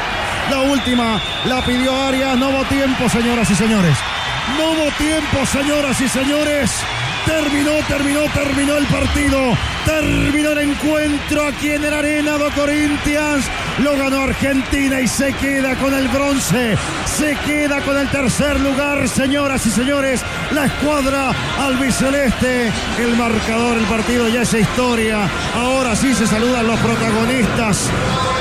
La 0.51 0.59
última 0.59 1.21
la 1.45 1.63
pidió 1.63 1.95
Arias, 1.95 2.37
no 2.37 2.49
hubo 2.49 2.65
tiempo, 2.65 3.07
señoras 3.07 3.49
y 3.49 3.55
señores. 3.55 3.97
No 4.57 4.71
hubo 4.71 4.91
tiempo, 4.97 5.45
señoras 5.45 6.01
y 6.01 6.09
señores. 6.09 6.69
Terminó, 7.25 7.71
terminó, 7.87 8.19
terminó 8.33 8.75
el 8.75 8.85
partido. 8.87 9.76
Terminó 9.87 10.51
el 10.51 10.69
encuentro 10.69 11.47
aquí 11.47 11.69
en 11.71 11.85
el 11.85 11.93
Arena 11.93 12.37
do 12.37 12.51
Corinthians. 12.51 13.45
Lo 13.79 13.95
ganó 13.95 14.23
Argentina 14.23 14.99
y 14.99 15.07
se 15.07 15.31
queda 15.31 15.75
con 15.77 15.93
el 15.93 16.09
bronce. 16.09 16.77
Se 17.05 17.37
queda 17.45 17.79
con 17.81 17.97
el 17.97 18.09
tercer 18.09 18.59
lugar, 18.59 19.07
señoras 19.07 19.65
y 19.65 19.71
señores. 19.71 20.21
La 20.51 20.65
escuadra 20.65 21.33
albiceleste. 21.57 22.69
El 22.99 23.15
marcador, 23.15 23.77
el 23.77 23.85
partido 23.85 24.27
ya 24.27 24.41
es 24.41 24.53
historia. 24.53 25.29
Ahora 25.55 25.95
sí 25.95 26.13
se 26.13 26.27
saludan 26.27 26.67
los 26.67 26.79
protagonistas. 26.81 27.89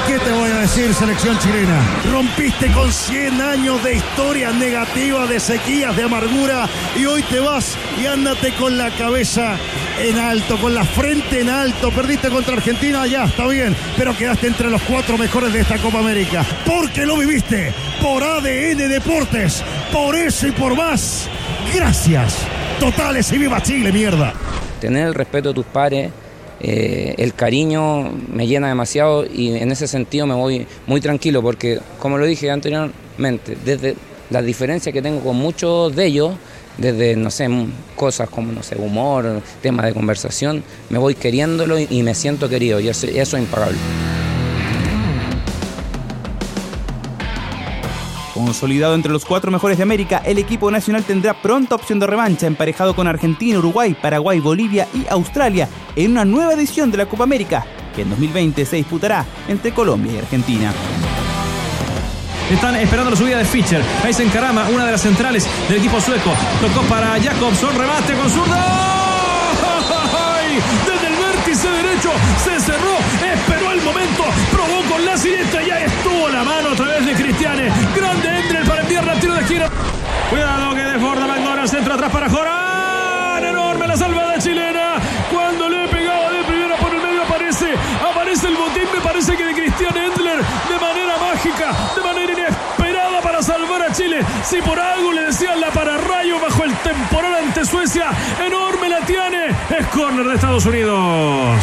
¿Qué 0.08 0.18
te 0.18 0.32
voy 0.32 0.50
a 0.50 0.58
decir, 0.58 0.92
selección 0.94 1.38
chilena? 1.38 1.80
Rompiste 2.10 2.72
con 2.72 2.92
100 2.92 3.40
años 3.40 3.82
de 3.84 3.94
historia 3.94 4.50
negativa, 4.50 5.26
de 5.26 5.38
sequías, 5.38 5.96
de 5.96 6.02
amargura. 6.04 6.68
Y 6.96 7.06
hoy 7.06 7.22
te 7.22 7.38
vas 7.38 7.76
y 8.00 8.06
ándate 8.06 8.52
con 8.54 8.76
la 8.76 8.90
cabeza 8.90 9.56
en 9.98 10.18
alto, 10.18 10.56
con 10.58 10.74
la 10.74 10.84
frente 10.84 11.40
en 11.40 11.48
alto. 11.48 11.90
Perdiste 11.90 12.28
contra 12.28 12.54
Argentina, 12.54 13.06
ya 13.06 13.24
está 13.24 13.46
bien, 13.46 13.74
pero 13.96 14.16
quedaste 14.16 14.46
entre 14.46 14.70
los 14.70 14.82
cuatro 14.82 15.16
mejores 15.18 15.52
de 15.52 15.60
esta 15.60 15.78
Copa 15.78 15.98
América. 15.98 16.44
Porque 16.64 17.06
lo 17.06 17.16
viviste 17.16 17.72
por 18.02 18.22
ADN 18.22 18.88
Deportes, 18.88 19.62
por 19.92 20.14
eso 20.14 20.46
y 20.46 20.52
por 20.52 20.76
más. 20.76 21.28
Gracias. 21.74 22.38
Totales 22.80 23.32
y 23.32 23.38
viva 23.38 23.62
Chile, 23.62 23.92
mierda. 23.92 24.34
Tener 24.80 25.08
el 25.08 25.14
respeto 25.14 25.48
de 25.48 25.54
tus 25.54 25.66
pares. 25.66 26.10
Eh, 26.60 27.14
el 27.18 27.34
cariño 27.34 28.10
me 28.32 28.46
llena 28.46 28.68
demasiado 28.68 29.26
y 29.26 29.56
en 29.56 29.70
ese 29.70 29.86
sentido 29.86 30.26
me 30.26 30.34
voy 30.34 30.66
muy 30.86 31.00
tranquilo 31.00 31.42
porque, 31.42 31.80
como 31.98 32.16
lo 32.16 32.24
dije 32.24 32.50
anteriormente, 32.50 33.58
desde 33.62 33.94
la 34.30 34.42
diferencia 34.42 34.90
que 34.90 35.02
tengo 35.02 35.20
con 35.20 35.36
muchos 35.36 35.94
de 35.94 36.06
ellos, 36.06 36.32
desde, 36.78 37.16
no 37.16 37.30
sé, 37.30 37.49
cosas 37.95 38.28
como, 38.28 38.52
no 38.52 38.62
sé, 38.62 38.76
humor, 38.76 39.42
temas 39.62 39.87
de 39.87 39.95
conversación, 39.95 40.62
me 40.90 40.99
voy 40.99 41.14
queriéndolo 41.14 41.78
y 41.78 42.02
me 42.02 42.14
siento 42.14 42.49
querido 42.49 42.80
y 42.80 42.88
eso, 42.88 43.06
es 43.06 43.33
impagable. 43.33 43.78
Consolidado 48.35 48.95
entre 48.95 49.11
los 49.11 49.25
cuatro 49.25 49.50
mejores 49.50 49.78
de 49.78 49.83
América, 49.83 50.23
el 50.25 50.38
equipo 50.38 50.71
nacional 50.71 51.04
tendrá 51.04 51.40
pronta 51.40 51.75
opción 51.75 51.99
de 51.99 52.06
revancha 52.06 52.47
emparejado 52.47 52.95
con 52.95 53.06
Argentina, 53.06 53.59
Uruguay, 53.59 53.97
Paraguay, 54.00 54.40
Bolivia 54.40 54.87
y 54.92 55.06
Australia 55.09 55.68
en 55.97 56.11
una 56.11 56.25
nueva 56.26 56.52
edición 56.52 56.90
de 56.90 56.99
la 56.99 57.06
Copa 57.06 57.25
América 57.25 57.64
que 57.95 58.02
en 58.02 58.11
2020 58.11 58.66
se 58.66 58.76
disputará 58.76 59.25
entre 59.49 59.73
Colombia 59.73 60.12
y 60.12 60.18
Argentina. 60.18 60.73
Están 62.50 62.76
esperando 62.76 63.10
la 63.10 63.16
subida 63.16 63.38
de 63.38 63.44
Fischer. 63.44 63.82
Ahí 64.04 64.12
se 64.12 64.22
encarama 64.22 64.68
una 64.68 64.86
de 64.86 64.92
las 64.92 65.00
centrales 65.00 65.48
del 65.68 65.78
equipo 65.78 66.00
sueco. 66.00 66.32
Tocó 66.60 66.82
para 66.86 67.20
Jacobson. 67.20 67.76
Rebate 67.76 68.14
con 68.14 68.30
zurdo. 68.30 68.54
Desde 70.86 71.06
el 71.08 71.16
vértice 71.16 71.68
derecho 71.68 72.10
se 72.42 72.60
cerró. 72.60 72.96
Esperó 73.34 73.72
el 73.72 73.82
momento. 73.82 74.24
Probó 74.52 74.82
con 74.88 75.04
la 75.04 75.16
siniestra. 75.16 75.62
Ya 75.62 75.80
estuvo 75.80 76.28
la 76.28 76.44
mano 76.44 76.70
a 76.70 76.74
través 76.76 77.04
de 77.04 77.14
Cristiane. 77.14 77.70
Grande 77.94 78.38
Endrel 78.38 78.64
para 78.64 78.80
enviar 78.82 79.04
la 79.04 79.14
tiro 79.20 79.34
de 79.34 79.40
esquina. 79.40 79.68
Cuidado 80.30 80.74
que 80.74 80.82
desborda 80.82 81.26
McDonald. 81.26 81.68
Centro 81.68 81.94
atrás 81.94 82.12
para 82.12 82.30
Jorán. 82.30 83.44
Enorme 83.44 83.86
la 83.88 83.96
salvada 83.96 84.36
chilena. 84.36 84.36
El. 88.56 88.88
Me 88.94 89.00
parece 89.00 89.36
que 89.36 89.44
de 89.44 89.54
Cristian 89.54 89.96
Endler. 89.96 90.38
De 90.38 90.78
manera 90.80 91.16
mágica. 91.18 91.72
De 91.94 92.02
manera 92.02 92.26
salvar 93.42 93.82
a 93.82 93.92
Chile. 93.92 94.20
Si 94.44 94.60
por 94.62 94.78
algo 94.78 95.12
le 95.12 95.22
decían 95.22 95.60
la 95.60 95.70
pararrayo 95.70 96.40
bajo 96.40 96.64
el 96.64 96.75
temporal 96.76 97.34
ante 97.34 97.64
Suecia, 97.64 98.10
enorme 98.44 98.88
la 98.88 99.00
tiene. 99.06 99.48
Es 99.78 99.86
córner 99.88 100.26
de 100.26 100.34
Estados 100.34 100.66
Unidos. 100.66 101.58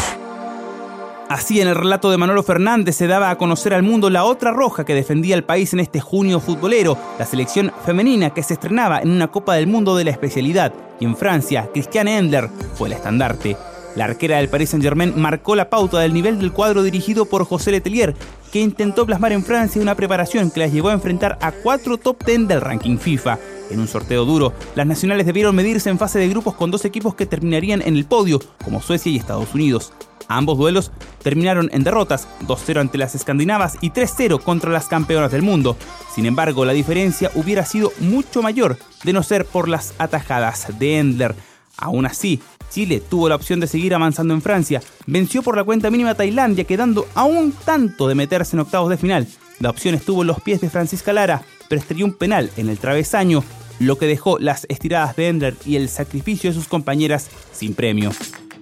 Así 1.29 1.61
en 1.61 1.67
el 1.67 1.75
relato 1.75 2.11
de 2.11 2.17
Manolo 2.17 2.43
Fernández 2.43 2.95
se 2.95 3.07
daba 3.07 3.31
a 3.31 3.37
conocer 3.37 3.73
al 3.73 3.81
mundo 3.81 4.09
la 4.09 4.23
otra 4.23 4.51
roja 4.51 4.85
que 4.85 4.93
defendía 4.93 5.35
el 5.35 5.43
país 5.43 5.73
en 5.73 5.79
este 5.79 5.99
junio 5.99 6.39
futbolero, 6.39 6.97
la 7.17 7.25
selección 7.25 7.71
femenina 7.85 8.29
que 8.29 8.43
se 8.43 8.53
estrenaba 8.53 8.99
en 8.99 9.09
una 9.09 9.29
Copa 9.29 9.55
del 9.55 9.65
Mundo 9.65 9.95
de 9.95 10.03
la 10.03 10.11
especialidad 10.11 10.73
y 10.99 11.05
en 11.05 11.17
Francia, 11.17 11.69
Christiane 11.73 12.17
Endler 12.17 12.49
fue 12.75 12.89
el 12.89 12.93
estandarte. 12.93 13.57
La 13.95 14.05
arquera 14.05 14.37
del 14.37 14.49
Paris 14.49 14.71
Saint-Germain 14.71 15.13
marcó 15.15 15.55
la 15.55 15.69
pauta 15.69 15.99
del 15.99 16.13
nivel 16.13 16.39
del 16.39 16.51
cuadro 16.51 16.81
dirigido 16.81 17.25
por 17.25 17.45
José 17.45 17.71
Letelier, 17.71 18.15
que 18.51 18.59
intentó 18.59 19.05
plasmar 19.05 19.31
en 19.31 19.43
Francia 19.43 19.81
una 19.81 19.95
preparación 19.95 20.49
que 20.49 20.61
las 20.61 20.71
llevó 20.71 20.89
a 20.89 20.93
enfrentar 20.93 21.37
a 21.41 21.51
cuatro 21.51 21.97
top 21.97 22.23
10 22.25 22.47
del 22.47 22.61
ranking 22.61 22.97
FIFA. 22.97 23.37
En 23.69 23.79
un 23.79 23.87
sorteo 23.87 24.25
duro, 24.25 24.53
las 24.75 24.87
nacionales 24.87 25.25
debieron 25.25 25.55
medirse 25.55 25.89
en 25.89 25.99
fase 25.99 26.19
de 26.19 26.29
grupos 26.29 26.55
con 26.55 26.71
dos 26.71 26.85
equipos 26.85 27.15
que 27.15 27.25
terminarían 27.25 27.81
en 27.81 27.95
el 27.95 28.05
podio, 28.05 28.39
como 28.63 28.81
Suecia 28.81 29.11
y 29.11 29.17
Estados 29.17 29.53
Unidos. 29.53 29.93
Ambos 30.27 30.57
duelos 30.57 30.91
terminaron 31.21 31.69
en 31.73 31.83
derrotas, 31.83 32.27
2-0 32.47 32.79
ante 32.79 32.97
las 32.97 33.15
escandinavas 33.15 33.77
y 33.81 33.91
3-0 33.91 34.41
contra 34.41 34.71
las 34.71 34.87
campeonas 34.87 35.31
del 35.31 35.41
mundo. 35.41 35.77
Sin 36.13 36.25
embargo, 36.25 36.65
la 36.65 36.73
diferencia 36.73 37.31
hubiera 37.35 37.65
sido 37.65 37.91
mucho 37.99 38.41
mayor 38.41 38.77
de 39.03 39.13
no 39.13 39.23
ser 39.23 39.45
por 39.45 39.67
las 39.67 39.93
atajadas 39.97 40.79
de 40.79 40.97
Endler. 40.97 41.35
Aún 41.77 42.05
así, 42.05 42.39
Chile 42.69 43.01
tuvo 43.01 43.29
la 43.29 43.35
opción 43.35 43.59
de 43.59 43.67
seguir 43.67 43.93
avanzando 43.93 44.33
en 44.33 44.41
Francia, 44.41 44.81
venció 45.05 45.41
por 45.43 45.55
la 45.55 45.63
cuenta 45.63 45.91
mínima 45.91 46.11
a 46.11 46.15
Tailandia, 46.15 46.63
quedando 46.63 47.07
a 47.15 47.23
un 47.23 47.51
tanto 47.51 48.07
de 48.07 48.15
meterse 48.15 48.55
en 48.55 48.61
octavos 48.61 48.89
de 48.89 48.97
final. 48.97 49.27
La 49.59 49.69
opción 49.69 49.95
estuvo 49.95 50.21
en 50.21 50.27
los 50.27 50.41
pies 50.41 50.61
de 50.61 50.69
Francisca 50.69 51.13
Lara, 51.13 51.43
pero 51.69 51.81
estrelló 51.81 52.05
un 52.05 52.13
penal 52.13 52.51
en 52.57 52.69
el 52.69 52.77
travesaño, 52.77 53.43
lo 53.79 53.97
que 53.97 54.07
dejó 54.07 54.39
las 54.39 54.65
estiradas 54.69 55.15
de 55.15 55.27
Endler 55.29 55.55
y 55.65 55.75
el 55.75 55.89
sacrificio 55.89 56.49
de 56.49 56.55
sus 56.55 56.67
compañeras 56.67 57.29
sin 57.51 57.73
premio. 57.73 58.11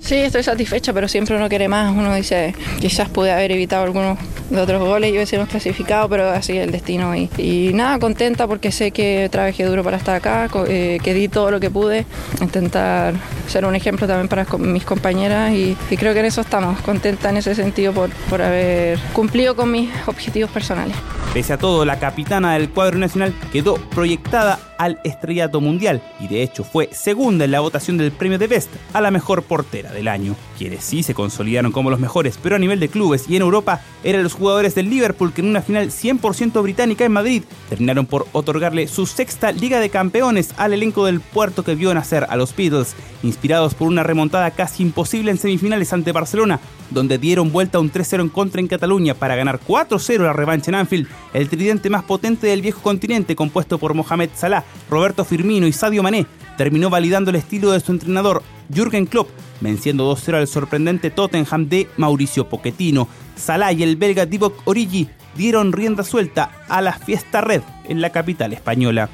Sí, 0.02 0.16
estoy 0.16 0.44
satisfecha, 0.44 0.94
pero 0.94 1.08
siempre 1.08 1.36
uno 1.36 1.48
quiere 1.48 1.68
más. 1.68 1.92
Uno 1.96 2.14
dice, 2.16 2.56
quizás 2.80 3.08
pude 3.08 3.32
haber 3.32 3.52
evitado 3.52 3.84
algunos 3.84 4.18
de 4.50 4.60
otros 4.60 4.82
goles 4.82 5.12
y 5.12 5.14
hubiésemos 5.14 5.48
clasificado, 5.48 6.10
pero 6.10 6.30
así 6.30 6.58
es 6.58 6.66
el 6.66 6.72
destino. 6.72 7.16
Y, 7.16 7.30
y 7.38 7.72
nada, 7.74 8.00
contenta 8.00 8.48
porque 8.48 8.72
sé 8.72 8.92
que 8.92 9.30
trabajé 9.32 9.64
duro 9.64 9.84
para 9.84 9.98
estar 9.98 10.16
acá, 10.16 10.50
eh, 10.68 11.00
que 11.04 11.14
di 11.14 11.28
todo 11.28 11.52
lo 11.52 11.60
que 11.60 11.70
pude, 11.70 12.06
intentar 12.42 13.14
ser 13.48 13.66
un 13.66 13.76
ejemplo 13.76 14.08
también 14.08 14.28
para 14.28 14.46
mis 14.58 14.84
compañeras 14.84 15.54
y, 15.54 15.78
creo 15.96 16.14
que 16.14 16.20
en 16.20 16.26
eso 16.26 16.42
estamos, 16.42 16.82
contenta 16.82 17.30
en 17.30 17.38
ese 17.38 17.54
sentido 17.54 17.94
por, 17.94 18.10
por 18.30 18.42
haber 18.42 18.98
cumplido 19.14 19.56
con 19.56 19.72
mis 19.72 19.90
objetivos 20.08 20.50
personales. 20.50 20.96
Pese 21.34 21.54
a 21.54 21.58
todo, 21.58 21.86
la 21.86 22.00
capitana 22.00 22.56
del 22.56 22.70
cuadro 22.70 22.98
nacional 22.98 23.34
quedó 23.54 23.76
proyectada 23.76 24.60
al 24.78 25.00
estrellato 25.04 25.62
mundial 25.62 26.02
y 26.20 26.28
de 26.28 26.42
hecho 26.42 26.64
fue 26.64 26.90
segunda 26.92 27.46
en 27.46 27.52
la 27.52 27.60
votación 27.60 27.98
del 27.98 28.12
premio 28.12 28.40
de 28.40 28.48
Best 28.48 28.70
a 28.94 29.00
la 29.00 29.12
mejor 29.12 29.44
portera 29.44 29.91
del 29.92 30.08
año. 30.08 30.36
Quienes 30.58 30.84
sí 30.84 31.04
se 31.04 31.14
consolidaron 31.14 31.72
como 31.72 31.90
los 31.90 32.00
mejores, 32.00 32.38
pero 32.42 32.56
a 32.56 32.60
nivel 32.60 32.80
de 32.80 32.90
clubes 32.90 33.26
y 33.28 33.36
en 33.36 33.42
Europa, 33.42 33.82
eran 34.04 34.24
los 34.24 34.34
jugadores 34.34 34.76
del 34.76 34.90
Liverpool 34.90 35.34
que 35.34 35.42
en 35.42 35.48
una 35.48 35.62
final 35.62 35.90
100% 35.90 36.62
británica 36.62 37.06
en 37.06 37.12
Madrid 37.12 37.44
terminaron 37.70 38.06
por 38.06 38.28
otorgarle 38.32 38.88
su 38.88 39.06
sexta 39.06 39.52
Liga 39.52 39.80
de 39.80 39.90
Campeones 39.90 40.54
al 40.58 40.74
elenco 40.74 41.06
del 41.06 41.20
puerto 41.20 41.64
que 41.64 41.76
vio 41.76 41.94
nacer 41.94 42.26
a 42.30 42.36
los 42.36 42.56
Beatles, 42.56 42.96
inspirados 43.24 43.74
por 43.74 43.88
una 43.88 44.04
remontada 44.04 44.52
casi 44.52 44.84
imposible 44.84 45.32
en 45.32 45.38
semifinales 45.38 45.94
ante 45.94 46.12
Barcelona, 46.12 46.60
donde 46.90 47.18
dieron 47.18 47.52
vuelta 47.52 47.80
un 47.80 47.92
3-0 47.92 48.22
en 48.22 48.30
contra 48.30 48.62
en 48.62 48.68
Cataluña 48.68 49.14
para 49.14 49.36
ganar 49.36 49.60
4-0 49.66 50.20
la 50.20 50.34
revancha 50.34 50.72
en 50.72 50.76
Anfield, 50.76 51.08
el 51.34 51.50
tridente 51.50 51.90
más 51.90 52.04
potente 52.04 52.48
del 52.48 52.62
viejo 52.62 52.82
continente 52.82 53.36
compuesto 53.36 53.78
por 53.78 53.94
Mohamed 53.94 54.30
Salah, 54.36 54.64
Roberto 54.90 55.26
Firmino 55.26 55.68
y 55.68 55.74
Sadio 55.74 56.04
Mané, 56.04 56.26
terminó 56.62 56.92
validando 56.92 57.32
el 57.32 57.38
estilo 57.38 57.72
de 57.72 57.80
su 57.80 57.92
entrenador 57.92 58.44
Jürgen 58.72 59.08
Klopp, 59.08 59.32
venciendo 59.62 60.16
2-0 60.16 60.36
al 60.36 60.48
sorprendente 60.48 61.10
Tottenham 61.10 61.68
de 61.68 61.90
Mauricio 61.98 62.48
Pochettino. 62.50 63.08
Salah 63.36 63.72
y 63.72 63.82
el 63.82 63.96
belga 63.96 64.28
Divock 64.28 64.62
Origi 64.66 65.10
dieron 65.36 65.72
rienda 65.72 66.04
suelta 66.04 66.52
a 66.70 66.82
la 66.82 66.94
fiesta 66.94 67.42
red 67.42 67.64
en 67.86 68.00
la 68.00 68.12
capital 68.12 68.54
española. 68.54 69.10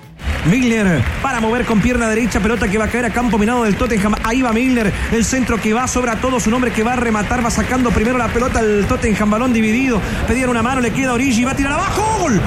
Milner 0.51 1.01
para 1.22 1.39
mover 1.39 1.63
con 1.63 1.80
pierna 1.80 2.10
derecha, 2.10 2.42
pelota 2.42 2.68
que 2.68 2.77
va 2.77 2.84
a 2.84 2.89
caer 2.89 3.06
a 3.06 3.13
campo 3.13 3.38
minado 3.38 3.63
del 3.63 3.77
Tottenham. 3.77 4.16
Ahí 4.25 4.42
va 4.42 4.51
Milner, 4.51 4.92
el 5.13 5.24
centro 5.24 5.56
que 5.56 5.74
va 5.74 5.88
sobre 5.88 6.13
todo, 6.18 6.42
su 6.42 6.51
nombre 6.51 6.74
que 6.74 6.84
va 6.84 6.94
a 6.94 6.96
rematar, 6.98 7.46
va 7.46 7.50
sacando 7.50 7.92
primero 7.92 8.18
la 8.18 8.27
pelota 8.27 8.60
al 8.60 8.86
Tottenham, 8.89 9.32
balón 9.32 9.54
dividido. 9.54 10.01
Pedían 10.27 10.50
una 10.50 10.62
mano, 10.62 10.82
le 10.82 10.92
queda 10.92 11.13
Origi, 11.13 11.46
va 11.46 11.51
a 11.51 11.56
tirar 11.56 11.72
abajo. 11.72 12.04
¡Gol! 12.20 12.42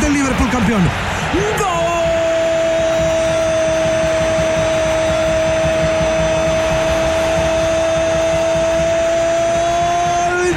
del 0.00 0.12
Liverpool 0.12 0.50
campeón. 0.50 0.82
¡Gol! 1.58 1.74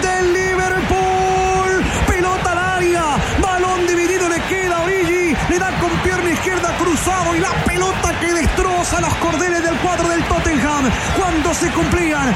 del 0.01 0.33
Liverpool. 0.33 1.83
Pelota 2.07 2.51
al 2.51 2.57
área. 2.57 3.03
Balón 3.41 3.85
dividido 3.87 4.27
le 4.29 4.39
queda 4.41 4.77
a 4.77 4.83
Origi. 4.83 5.35
Con 5.57 5.89
pierna 6.03 6.29
izquierda 6.29 6.77
cruzado 6.77 7.35
y 7.35 7.39
la 7.39 7.51
pelota 7.65 8.13
que 8.19 8.31
destroza 8.31 9.01
los 9.01 9.13
cordeles 9.15 9.63
del 9.63 9.75
cuadro 9.79 10.07
del 10.07 10.23
Tottenham. 10.25 10.87
Cuando 11.17 11.51
se 11.51 11.71
cumplían 11.71 12.31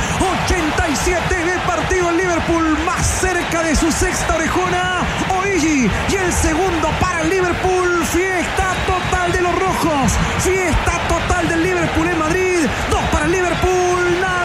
87 0.50 1.36
de 1.46 1.60
partido 1.60 2.10
el 2.10 2.18
Liverpool 2.18 2.80
más 2.84 3.06
cerca 3.06 3.62
de 3.62 3.76
su 3.76 3.92
sexta 3.92 4.36
orejona. 4.36 5.06
Origi 5.38 5.88
y 6.10 6.16
el 6.16 6.34
segundo 6.34 6.90
para 7.00 7.22
el 7.22 7.30
Liverpool. 7.30 8.04
Fiesta 8.08 8.74
total 8.88 9.32
de 9.32 9.42
los 9.42 9.56
rojos. 9.56 10.12
Fiesta 10.40 11.00
total 11.08 11.48
del 11.48 11.62
Liverpool 11.62 12.08
en 12.08 12.20
Madrid. 12.20 12.66
Dos 12.90 13.04
para 13.12 13.26
el 13.26 13.32
Liverpool. 13.34 14.20
Nada 14.20 14.41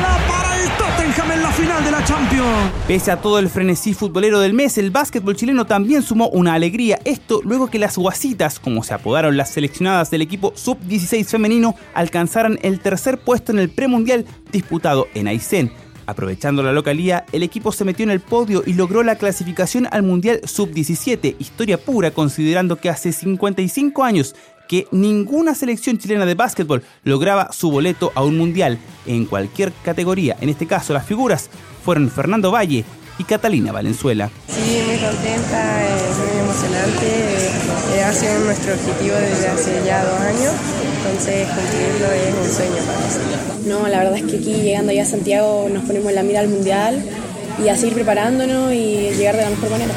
En 1.19 1.43
la 1.43 1.51
final 1.51 1.83
de 1.83 1.91
la 1.91 2.05
Champions. 2.05 2.71
Pese 2.87 3.11
a 3.11 3.21
todo 3.21 3.39
el 3.39 3.49
frenesí 3.49 3.95
futbolero 3.95 4.39
del 4.39 4.53
mes, 4.53 4.77
el 4.77 4.91
básquetbol 4.91 5.35
chileno 5.35 5.65
también 5.65 6.03
sumó 6.03 6.29
una 6.29 6.53
alegría. 6.53 6.99
Esto 7.05 7.41
luego 7.43 7.69
que 7.69 7.79
las 7.79 7.97
guasitas, 7.97 8.61
como 8.61 8.85
se 8.85 8.93
apodaron 8.93 9.37
las 9.37 9.51
seleccionadas 9.51 10.11
del 10.11 10.21
equipo 10.21 10.53
sub-16 10.55 11.25
femenino, 11.25 11.75
alcanzaran 11.95 12.59
el 12.63 12.81
tercer 12.81 13.19
puesto 13.19 13.51
en 13.51 13.59
el 13.59 13.71
premundial 13.71 14.27
disputado 14.53 15.09
en 15.15 15.29
Aysén. 15.29 15.73
Aprovechando 16.05 16.63
la 16.63 16.73
localía, 16.73 17.25
el 17.33 17.43
equipo 17.43 17.73
se 17.73 17.85
metió 17.85 18.05
en 18.05 18.11
el 18.11 18.21
podio 18.21 18.63
y 18.65 18.75
logró 18.75 19.03
la 19.03 19.17
clasificación 19.17 19.89
al 19.91 20.03
Mundial 20.03 20.41
Sub-17, 20.45 21.37
historia 21.39 21.79
pura 21.79 22.13
considerando 22.13 22.77
que 22.77 22.91
hace 22.91 23.13
55 23.13 24.05
años 24.05 24.37
que 24.69 24.87
ninguna 24.91 25.55
selección 25.55 25.99
chilena 25.99 26.27
de 26.27 26.35
básquetbol 26.35 26.83
lograba 27.05 27.53
su 27.53 27.71
boleto 27.71 28.13
a 28.15 28.23
un 28.23 28.37
mundial 28.37 28.79
en 29.07 29.27
cualquier 29.27 29.73
categoría. 29.85 30.37
En 30.41 30.49
este 30.49 30.67
caso, 30.67 30.93
las 30.93 31.07
figuras 31.07 31.51
fueron 31.85 32.11
Fernando 32.11 32.51
Valle 32.51 32.85
y 33.19 33.25
Catalina 33.25 33.73
Valenzuela. 33.73 34.31
Sí, 34.49 34.83
muy 34.87 34.99
contenta, 34.99 35.85
eh, 35.85 35.97
muy 36.19 36.41
emocionante. 36.41 37.07
Eh, 37.95 38.03
ha 38.05 38.13
sido 38.13 38.39
nuestro 38.41 38.75
objetivo 38.75 39.15
desde 39.17 39.49
hace 39.49 39.83
ya 39.87 40.05
dos 40.05 40.21
años, 40.21 40.53
entonces 40.97 41.49
cumplirlo 41.49 42.13
es 42.13 42.49
un 42.49 42.55
sueño 42.55 42.85
para 42.85 43.01
nosotros. 43.01 43.67
No, 43.67 43.89
la 43.89 43.99
verdad 43.99 44.17
es 44.17 44.25
que 44.25 44.37
aquí 44.37 44.63
llegando 44.63 44.93
ya 44.93 45.03
a 45.03 45.07
Santiago 45.07 45.69
nos 45.73 45.85
ponemos 45.85 46.11
en 46.11 46.15
la 46.15 46.23
mira 46.23 46.41
al 46.41 46.49
mundial 46.49 47.03
y 47.65 47.69
a 47.69 47.77
seguir 47.77 47.95
preparándonos 47.95 48.73
y 48.73 49.11
llegar 49.17 49.37
de 49.37 49.43
la 49.43 49.51
mejor 49.51 49.71
manera. 49.71 49.95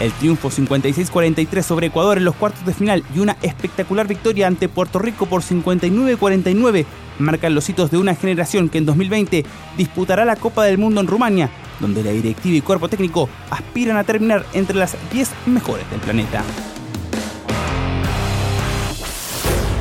El 0.00 0.12
triunfo 0.12 0.50
56-43 0.50 1.62
sobre 1.62 1.86
Ecuador 1.88 2.18
en 2.18 2.24
los 2.24 2.34
cuartos 2.34 2.64
de 2.66 2.74
final 2.74 3.04
y 3.14 3.20
una 3.20 3.36
espectacular 3.42 4.06
victoria 4.08 4.46
ante 4.46 4.68
Puerto 4.68 4.98
Rico 4.98 5.26
por 5.26 5.42
59-49 5.42 6.84
marcan 7.18 7.54
los 7.54 7.68
hitos 7.68 7.90
de 7.90 7.98
una 7.98 8.14
generación 8.14 8.68
que 8.68 8.78
en 8.78 8.86
2020 8.86 9.44
disputará 9.76 10.24
la 10.24 10.36
Copa 10.36 10.64
del 10.64 10.78
Mundo 10.78 11.00
en 11.00 11.06
Rumania, 11.06 11.50
donde 11.80 12.02
la 12.02 12.10
directiva 12.10 12.56
y 12.56 12.60
cuerpo 12.60 12.88
técnico 12.88 13.28
aspiran 13.50 13.96
a 13.96 14.04
terminar 14.04 14.44
entre 14.54 14.76
las 14.76 14.96
10 15.12 15.30
mejores 15.46 15.88
del 15.90 16.00
planeta. 16.00 16.42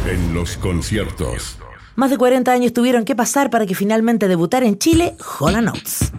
En 0.08 0.34
los 0.34 0.58
conciertos. 0.58 1.58
Más 1.95 2.10
de 2.10 2.17
40 2.17 2.52
años 2.52 2.74
tuvieron 2.74 3.06
que 3.06 3.15
pasar 3.15 3.50
para 3.50 3.65
que 3.65 3.76
finalmente 3.76 4.28
debutara 4.28 4.65
en 4.65 4.78
Chile 4.78 5.15
Hola 5.39 5.62
Notes. 5.62 6.12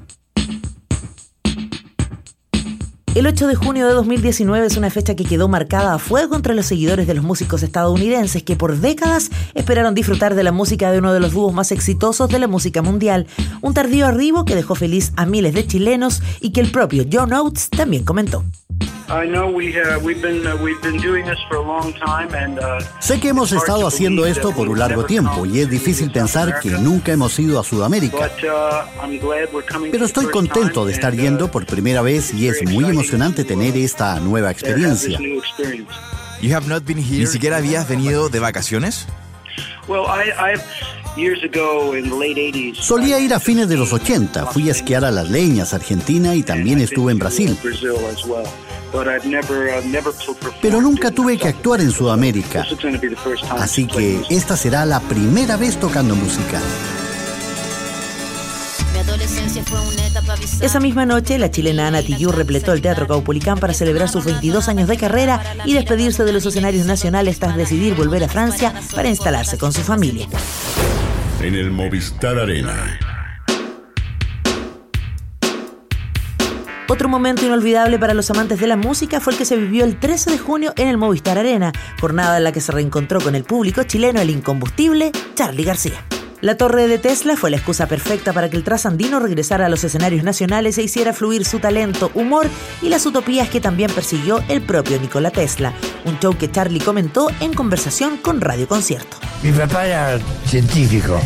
El 3.15 3.27
8 3.27 3.47
de 3.47 3.55
junio 3.55 3.87
de 3.87 3.93
2019 3.93 4.67
es 4.67 4.79
una 4.79 4.89
fecha 4.89 5.15
que 5.15 5.27
quedó 5.27 5.47
marcada 5.47 5.93
a 5.93 5.99
fuego 5.99 6.35
entre 6.35 6.55
los 6.55 6.65
seguidores 6.65 7.07
de 7.07 7.13
los 7.13 7.23
músicos 7.23 7.63
estadounidenses 7.63 8.43
que 8.43 8.57
por 8.57 8.79
décadas 8.79 9.31
esperaron 9.53 9.95
disfrutar 9.95 10.35
de 10.35 10.43
la 10.43 10.51
música 10.51 10.91
de 10.91 10.99
uno 10.99 11.13
de 11.13 11.21
los 11.21 11.33
dúos 11.33 11.53
más 11.53 11.73
exitosos 11.73 12.31
de 12.31 12.39
la 12.39 12.49
música 12.49 12.81
mundial. 12.81 13.27
Un 13.61 13.75
tardío 13.75 14.07
arribo 14.07 14.47
que 14.47 14.55
dejó 14.55 14.75
feliz 14.75 15.13
a 15.17 15.27
miles 15.27 15.53
de 15.53 15.67
chilenos 15.67 16.23
y 16.41 16.53
que 16.53 16.63
el 16.63 16.73
propio 16.73 17.05
John 17.13 17.35
Oates 17.35 17.69
también 17.69 18.03
comentó. 18.03 18.45
Sé 22.99 23.21
que 23.21 23.29
hemos 23.29 23.53
estado 23.53 23.87
haciendo 23.87 24.25
esto 24.25 24.53
por 24.53 24.71
un 24.71 24.79
largo 24.79 25.05
tiempo 25.05 25.45
y 25.45 25.61
es 25.61 25.69
difícil 25.69 26.11
pensar 26.11 26.61
que 26.61 26.71
nunca 26.71 27.13
hemos 27.13 27.39
ido 27.39 27.61
a 27.61 27.65
Sudamérica. 27.65 28.31
Pero 29.91 30.05
estoy 30.07 30.27
contento 30.27 30.87
de 30.87 30.93
estar 30.93 31.15
yendo 31.15 31.51
por 31.51 31.67
primera 31.67 32.01
vez 32.01 32.33
y 32.33 32.49
es 32.49 32.65
muy 32.65 32.85
emocionante 32.85 33.45
tener 33.45 33.77
esta 33.77 34.19
nueva 34.19 34.51
experiencia. 34.51 35.19
¿Ni 36.41 37.27
siquiera 37.27 37.59
habías 37.59 37.87
venido 37.87 38.31
de 38.31 38.41
vacaciones? 38.41 39.07
Solía 42.81 43.19
ir 43.19 43.35
a 43.35 43.41
fines 43.41 43.69
de 43.69 43.77
los 43.77 43.93
80, 43.93 44.47
fui 44.47 44.69
a 44.71 44.73
esquiar 44.73 45.05
a 45.05 45.11
Las 45.11 45.29
Leñas, 45.29 45.75
Argentina 45.75 46.35
y 46.35 46.43
también 46.43 46.81
estuve 46.81 47.13
en 47.13 47.19
Brasil. 47.19 47.59
Pero 50.61 50.81
nunca 50.81 51.11
tuve 51.11 51.39
que 51.39 51.49
actuar 51.49 51.81
en 51.81 51.91
Sudamérica. 51.91 52.67
Así 53.59 53.87
que 53.87 54.23
esta 54.31 54.57
será 54.57 54.85
la 54.85 55.01
primera 55.01 55.57
vez 55.57 55.77
tocando 55.77 56.15
música. 56.15 56.61
Esa 60.61 60.81
misma 60.81 61.07
noche, 61.07 61.39
la 61.39 61.51
chilena 61.51 61.89
Ana 61.89 62.03
Tijoux 62.03 62.35
repletó 62.35 62.73
el 62.73 62.83
Teatro 62.83 63.07
Caupolicán 63.07 63.59
para 63.59 63.75
celebrar 63.75 64.09
sus 64.09 64.25
22 64.25 64.69
años 64.69 64.89
de 64.89 64.97
carrera 64.97 65.43
y 65.65 65.75
despedirse 65.75 66.25
de 66.25 66.33
los 66.33 66.47
escenarios 66.47 66.87
nacionales 66.87 67.39
tras 67.39 67.57
decidir 67.57 67.95
volver 67.95 68.25
a 68.25 68.29
Francia 68.29 68.73
para 68.95 69.09
instalarse 69.09 69.59
con 69.59 69.73
su 69.73 69.81
familia. 69.81 70.29
En 71.41 71.55
el 71.55 71.71
Movistar 71.71 72.39
Arena. 72.39 72.99
Otro 76.93 77.09
momento 77.09 77.47
inolvidable 77.47 77.99
para 77.99 78.13
los 78.13 78.31
amantes 78.31 78.61
de 78.61 78.67
la 78.67 78.77
música 78.77 79.19
fue 79.19 79.33
el 79.33 79.39
que 79.39 79.47
se 79.47 79.57
vivió 79.57 79.83
el 79.87 79.99
13 79.99 80.33
de 80.33 80.37
junio 80.37 80.75
en 80.77 80.89
el 80.89 80.99
Movistar 80.99 81.39
Arena, 81.39 81.73
jornada 81.99 82.37
en 82.37 82.45
la 82.45 82.53
que 82.53 82.61
se 82.61 82.71
reencontró 82.71 83.19
con 83.19 83.35
el 83.35 83.45
público 83.45 83.83
chileno 83.85 84.21
el 84.21 84.29
incombustible 84.29 85.11
Charlie 85.35 85.65
García. 85.65 86.05
La 86.43 86.59
torre 86.59 86.89
de 86.89 86.99
Tesla 86.99 87.35
fue 87.35 87.49
la 87.51 87.57
excusa 87.57 87.87
perfecta 87.87 88.35
para 88.35 88.51
que 88.51 88.59
el 88.59 88.63
trasandino 88.63 89.21
regresara 89.21 89.65
a 89.65 89.69
los 89.71 89.83
escenarios 89.85 90.23
nacionales 90.23 90.77
e 90.77 90.83
hiciera 90.83 91.15
fluir 91.15 91.47
su 91.47 91.61
talento, 91.61 92.11
humor 92.13 92.47
y 92.83 92.91
las 92.91 93.07
utopías 93.07 93.49
que 93.49 93.63
también 93.63 93.91
persiguió 93.91 94.45
el 94.51 94.61
propio 94.61 95.01
Nikola 95.01 95.31
Tesla, 95.31 95.73
un 96.05 96.19
show 96.19 96.37
que 96.37 96.51
Charlie 96.51 96.81
comentó 96.81 97.29
en 97.41 97.55
conversación 97.55 98.19
con 98.19 98.43
Radio 98.43 98.69
Concierto. 98.69 99.17
Mi 99.43 99.53
papá 99.53 99.87
era 99.87 100.19
científico 100.45 101.19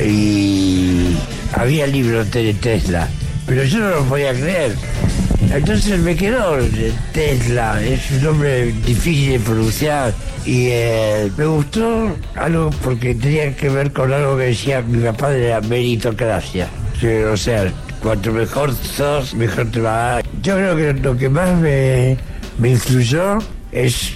y 0.00 1.16
había 1.54 1.88
libros 1.88 2.30
de 2.30 2.54
Tesla, 2.54 3.08
pero 3.48 3.64
yo 3.64 3.78
no 3.78 3.88
lo 3.90 4.04
podía 4.04 4.32
creer. 4.32 4.76
Entonces 5.50 5.98
me 6.00 6.14
quedó 6.14 6.58
Tesla, 7.12 7.82
es 7.82 8.10
un 8.10 8.22
nombre 8.22 8.66
difícil 8.66 9.32
de 9.32 9.40
pronunciar 9.40 10.12
y 10.44 10.68
eh, 10.70 11.32
me 11.36 11.46
gustó 11.46 12.14
algo 12.36 12.70
porque 12.84 13.14
tenía 13.14 13.56
que 13.56 13.70
ver 13.70 13.92
con 13.92 14.12
algo 14.12 14.36
que 14.36 14.44
decía 14.44 14.82
mi 14.82 15.02
papá 15.02 15.30
de 15.30 15.48
la 15.48 15.60
meritocracia. 15.62 16.68
o 17.32 17.36
sea, 17.36 17.72
cuanto 18.02 18.30
mejor 18.32 18.74
sos, 18.74 19.34
mejor 19.34 19.70
te 19.70 19.80
va. 19.80 20.20
Yo 20.42 20.54
creo 20.54 20.76
que 20.76 20.92
lo 20.92 21.16
que 21.16 21.30
más 21.30 21.56
me, 21.56 22.18
me 22.58 22.70
influyó 22.70 23.38
es 23.72 24.12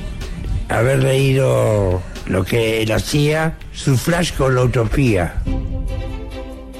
haber 0.68 1.02
leído 1.02 2.02
lo 2.26 2.44
que 2.44 2.82
él 2.82 2.92
hacía, 2.92 3.54
su 3.72 3.96
flash 3.96 4.32
con 4.34 4.54
la 4.54 4.64
utopía. 4.64 5.34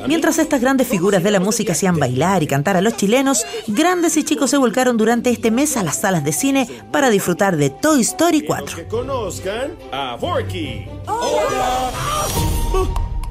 Mientras 0.07 0.39
estas 0.39 0.61
grandes 0.61 0.89
figuras 0.89 1.23
de 1.23 1.31
la 1.31 1.41
música 1.41 1.73
hacían 1.73 1.99
bailar 1.99 2.43
y 2.43 2.47
cantar 2.47 2.77
a 2.77 2.81
los 2.81 2.97
chilenos, 2.97 3.45
grandes 3.67 4.17
y 4.17 4.25
chicos 4.25 4.51
se 4.51 4.57
volcaron 4.57 4.97
durante 4.97 5.31
este 5.31 5.51
mes 5.51 5.77
a 5.77 5.83
las 5.83 5.97
salas 5.97 6.25
de 6.25 6.33
cine 6.33 6.69
para 6.91 7.11
disfrutar 7.11 7.57
de 7.57 7.71
Toy 7.71 8.01
Story 8.03 8.43
4. 8.43 8.77
Que 8.77 8.87
conozcan 8.87 9.73
a 9.93 10.17
Forky. 10.19 10.87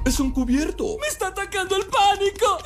¡Es 0.04 0.20
un 0.20 0.32
cubierto! 0.32 0.98
¡Me 1.00 1.08
está 1.08 1.28
atacando 1.28 1.76
el 1.76 1.84
pánico! 1.84 2.58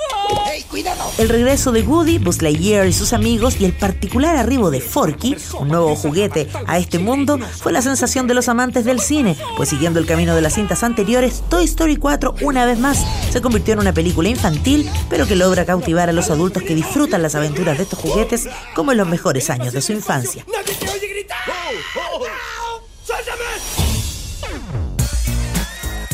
¡Hey, 0.46 0.66
cuidado! 0.70 1.04
El 1.18 1.28
regreso 1.28 1.74
de 1.74 1.82
Woody, 1.82 2.18
Buzz 2.18 2.42
Lightyear 2.42 2.88
y 2.88 2.94
sus 2.94 3.12
amigos 3.12 3.58
y 3.60 3.66
el 3.66 3.74
particular 3.74 4.38
arribo 4.38 4.72
de 4.72 4.80
Forky, 4.80 5.36
un 5.60 5.68
nuevo 5.68 5.96
juguete 5.96 6.48
a 6.66 6.78
este 6.78 6.98
mundo, 6.98 7.38
fue 7.38 7.74
la 7.74 7.82
sensación 7.82 8.28
de 8.28 8.36
los 8.36 8.48
amantes 8.48 8.86
del 8.86 9.02
cine, 9.02 9.36
pues 9.58 9.70
siguiendo 9.70 10.00
el 10.00 10.06
camino 10.06 10.34
de 10.34 10.42
las 10.42 10.54
cintas 10.54 10.84
anteriores, 10.84 11.44
Toy 11.50 11.66
Story 11.66 11.98
4 11.98 12.36
una 12.42 12.66
vez 12.66 12.80
más 12.80 13.06
se 13.32 13.42
convirtió 13.42 13.74
en 13.74 13.82
una 13.82 13.94
película 13.94 14.30
infantil, 14.30 14.90
pero 15.10 15.28
que 15.28 15.36
logra 15.36 15.66
cautivar 15.66 16.10
a 16.10 16.14
los 16.14 16.30
adultos 16.30 16.64
que 16.64 16.74
disfrutan 16.74 17.22
las 17.22 17.36
aventuras 17.36 17.78
de 17.78 17.84
estos 17.84 18.00
juguetes 18.00 18.48
como 18.74 18.94
en 18.94 18.98
los 18.98 19.08
mejores 19.08 19.50
años 19.50 19.74
de 19.74 19.82
su 19.82 19.92
infancia. 19.92 20.46
¡Nadie 20.48 20.74
te 20.76 20.90
oye 20.90 21.08
gritar! 21.08 21.38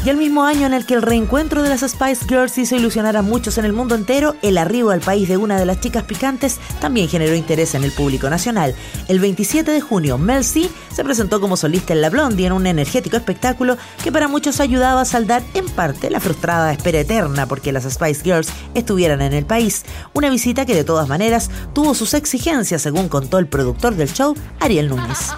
Y 0.03 0.09
el 0.09 0.17
mismo 0.17 0.43
año 0.43 0.65
en 0.65 0.73
el 0.73 0.87
que 0.87 0.95
el 0.95 1.03
reencuentro 1.03 1.61
de 1.61 1.69
las 1.69 1.81
Spice 1.81 2.25
Girls 2.27 2.57
hizo 2.57 2.75
ilusionar 2.75 3.15
a 3.17 3.21
muchos 3.21 3.59
en 3.59 3.65
el 3.65 3.73
mundo 3.73 3.93
entero, 3.93 4.35
el 4.41 4.57
arribo 4.57 4.89
al 4.89 4.99
país 4.99 5.29
de 5.29 5.37
una 5.37 5.59
de 5.59 5.65
las 5.67 5.79
chicas 5.79 6.05
picantes 6.05 6.59
también 6.79 7.07
generó 7.07 7.35
interés 7.35 7.75
en 7.75 7.83
el 7.83 7.91
público 7.91 8.27
nacional. 8.27 8.73
El 9.07 9.19
27 9.19 9.69
de 9.69 9.79
junio, 9.79 10.17
Mel 10.17 10.43
C 10.43 10.67
se 10.91 11.03
presentó 11.03 11.39
como 11.39 11.55
solista 11.55 11.93
en 11.93 12.01
La 12.01 12.09
Blondie 12.09 12.47
en 12.47 12.53
un 12.53 12.65
energético 12.65 13.15
espectáculo 13.15 13.77
que 14.03 14.11
para 14.11 14.27
muchos 14.27 14.59
ayudaba 14.59 15.01
a 15.01 15.05
saldar 15.05 15.43
en 15.53 15.69
parte 15.69 16.09
la 16.09 16.19
frustrada 16.19 16.71
espera 16.71 17.01
eterna 17.01 17.45
porque 17.45 17.71
las 17.71 17.83
Spice 17.83 18.23
Girls 18.23 18.49
estuvieran 18.73 19.21
en 19.21 19.33
el 19.33 19.45
país. 19.45 19.85
Una 20.13 20.31
visita 20.31 20.65
que 20.65 20.73
de 20.73 20.83
todas 20.83 21.09
maneras 21.09 21.51
tuvo 21.75 21.93
sus 21.93 22.15
exigencias, 22.15 22.81
según 22.81 23.07
contó 23.07 23.37
el 23.37 23.45
productor 23.45 23.93
del 23.93 24.11
show, 24.11 24.33
Ariel 24.59 24.89
Núñez. 24.89 25.29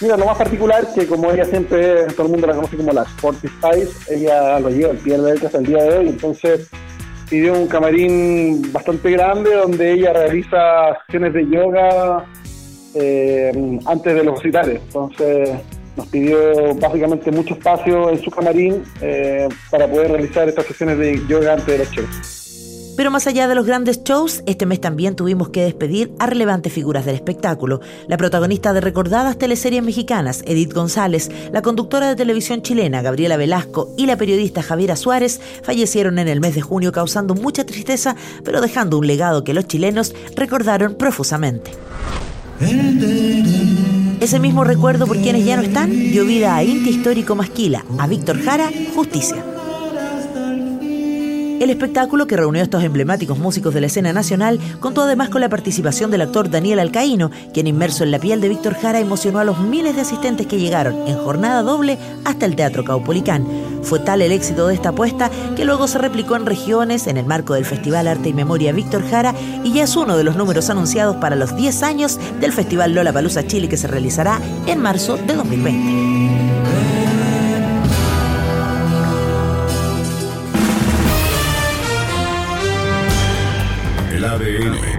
Mira, 0.00 0.16
lo 0.16 0.24
más 0.24 0.38
particular 0.38 0.86
que 0.94 1.06
como 1.06 1.30
ella 1.30 1.44
siempre, 1.44 2.06
todo 2.16 2.26
el 2.26 2.32
mundo 2.32 2.46
la 2.46 2.54
conoce 2.54 2.76
como 2.76 2.90
la 2.90 3.02
Sporty 3.02 3.48
Spice, 3.48 4.14
ella 4.14 4.58
lo 4.58 4.70
lleva 4.70 4.92
el 4.92 4.98
pie 4.98 5.18
de 5.18 5.32
hasta 5.32 5.58
el 5.58 5.66
día 5.66 5.82
de 5.82 5.98
hoy, 5.98 6.08
entonces 6.08 6.70
pidió 7.28 7.52
un 7.52 7.66
camarín 7.66 8.72
bastante 8.72 9.10
grande 9.10 9.54
donde 9.54 9.92
ella 9.92 10.14
realiza 10.14 10.98
sesiones 11.04 11.34
de 11.34 11.50
yoga 11.50 12.24
eh, 12.94 13.78
antes 13.84 14.14
de 14.14 14.24
los 14.24 14.38
recitales, 14.38 14.80
entonces 14.86 15.50
nos 15.96 16.06
pidió 16.08 16.74
básicamente 16.76 17.30
mucho 17.30 17.52
espacio 17.52 18.08
en 18.08 18.22
su 18.22 18.30
camarín 18.30 18.82
eh, 19.02 19.48
para 19.70 19.86
poder 19.86 20.12
realizar 20.12 20.48
estas 20.48 20.64
sesiones 20.64 20.96
de 20.96 21.20
yoga 21.28 21.52
antes 21.52 21.66
de 21.66 21.78
los 21.78 21.90
shows. 21.90 22.39
Pero 23.00 23.10
más 23.10 23.26
allá 23.26 23.48
de 23.48 23.54
los 23.54 23.64
grandes 23.64 24.04
shows, 24.04 24.42
este 24.44 24.66
mes 24.66 24.78
también 24.78 25.16
tuvimos 25.16 25.48
que 25.48 25.62
despedir 25.62 26.12
a 26.18 26.26
relevantes 26.26 26.70
figuras 26.70 27.06
del 27.06 27.14
espectáculo. 27.14 27.80
La 28.08 28.18
protagonista 28.18 28.74
de 28.74 28.82
recordadas 28.82 29.38
teleseries 29.38 29.82
mexicanas, 29.82 30.42
Edith 30.46 30.74
González, 30.74 31.30
la 31.50 31.62
conductora 31.62 32.08
de 32.08 32.16
televisión 32.16 32.60
chilena, 32.60 33.00
Gabriela 33.00 33.38
Velasco, 33.38 33.88
y 33.96 34.04
la 34.04 34.18
periodista 34.18 34.62
Javiera 34.62 34.96
Suárez 34.96 35.40
fallecieron 35.62 36.18
en 36.18 36.28
el 36.28 36.40
mes 36.40 36.54
de 36.54 36.60
junio 36.60 36.92
causando 36.92 37.34
mucha 37.34 37.64
tristeza, 37.64 38.16
pero 38.44 38.60
dejando 38.60 38.98
un 38.98 39.06
legado 39.06 39.44
que 39.44 39.54
los 39.54 39.66
chilenos 39.66 40.14
recordaron 40.36 40.94
profusamente. 40.94 41.70
Ese 44.20 44.38
mismo 44.40 44.62
recuerdo 44.62 45.06
por 45.06 45.16
quienes 45.16 45.46
ya 45.46 45.56
no 45.56 45.62
están 45.62 45.90
dio 45.90 46.26
vida 46.26 46.54
a 46.54 46.62
Inti 46.62 46.90
Histórico 46.90 47.34
Masquila, 47.34 47.82
a 47.98 48.06
Víctor 48.06 48.42
Jara, 48.42 48.68
Justicia. 48.94 49.49
El 51.60 51.68
espectáculo 51.68 52.26
que 52.26 52.38
reunió 52.38 52.62
a 52.62 52.64
estos 52.64 52.82
emblemáticos 52.82 53.38
músicos 53.38 53.74
de 53.74 53.82
la 53.82 53.88
escena 53.88 54.14
nacional 54.14 54.58
contó 54.80 55.02
además 55.02 55.28
con 55.28 55.42
la 55.42 55.50
participación 55.50 56.10
del 56.10 56.22
actor 56.22 56.48
Daniel 56.48 56.78
Alcaíno, 56.78 57.30
quien 57.52 57.66
inmerso 57.66 58.02
en 58.02 58.12
la 58.12 58.18
piel 58.18 58.40
de 58.40 58.48
Víctor 58.48 58.76
Jara 58.76 58.98
emocionó 58.98 59.40
a 59.40 59.44
los 59.44 59.58
miles 59.58 59.94
de 59.94 60.00
asistentes 60.00 60.46
que 60.46 60.58
llegaron 60.58 61.06
en 61.06 61.18
jornada 61.18 61.62
doble 61.62 61.98
hasta 62.24 62.46
el 62.46 62.56
Teatro 62.56 62.82
Caupolicán. 62.82 63.46
Fue 63.82 63.98
tal 63.98 64.22
el 64.22 64.32
éxito 64.32 64.68
de 64.68 64.74
esta 64.74 64.88
apuesta 64.88 65.30
que 65.54 65.66
luego 65.66 65.86
se 65.86 65.98
replicó 65.98 66.34
en 66.34 66.46
regiones 66.46 67.06
en 67.06 67.18
el 67.18 67.26
marco 67.26 67.52
del 67.52 67.66
Festival 67.66 68.08
Arte 68.08 68.30
y 68.30 68.32
Memoria 68.32 68.72
Víctor 68.72 69.04
Jara 69.10 69.34
y 69.62 69.74
ya 69.74 69.84
es 69.84 69.94
uno 69.96 70.16
de 70.16 70.24
los 70.24 70.36
números 70.36 70.70
anunciados 70.70 71.16
para 71.16 71.36
los 71.36 71.54
10 71.54 71.82
años 71.82 72.18
del 72.40 72.54
Festival 72.54 72.94
Lola 72.94 73.12
Palusa 73.12 73.46
Chile 73.46 73.68
que 73.68 73.76
se 73.76 73.86
realizará 73.86 74.40
en 74.66 74.80
marzo 74.80 75.18
de 75.18 75.34
2020. 75.34 76.19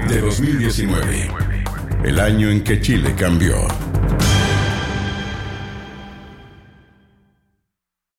De 0.07 0.21
2019. 0.21 1.29
El 2.03 2.19
año 2.19 2.49
en 2.49 2.63
que 2.63 2.81
Chile 2.81 3.13
cambió. 3.17 3.90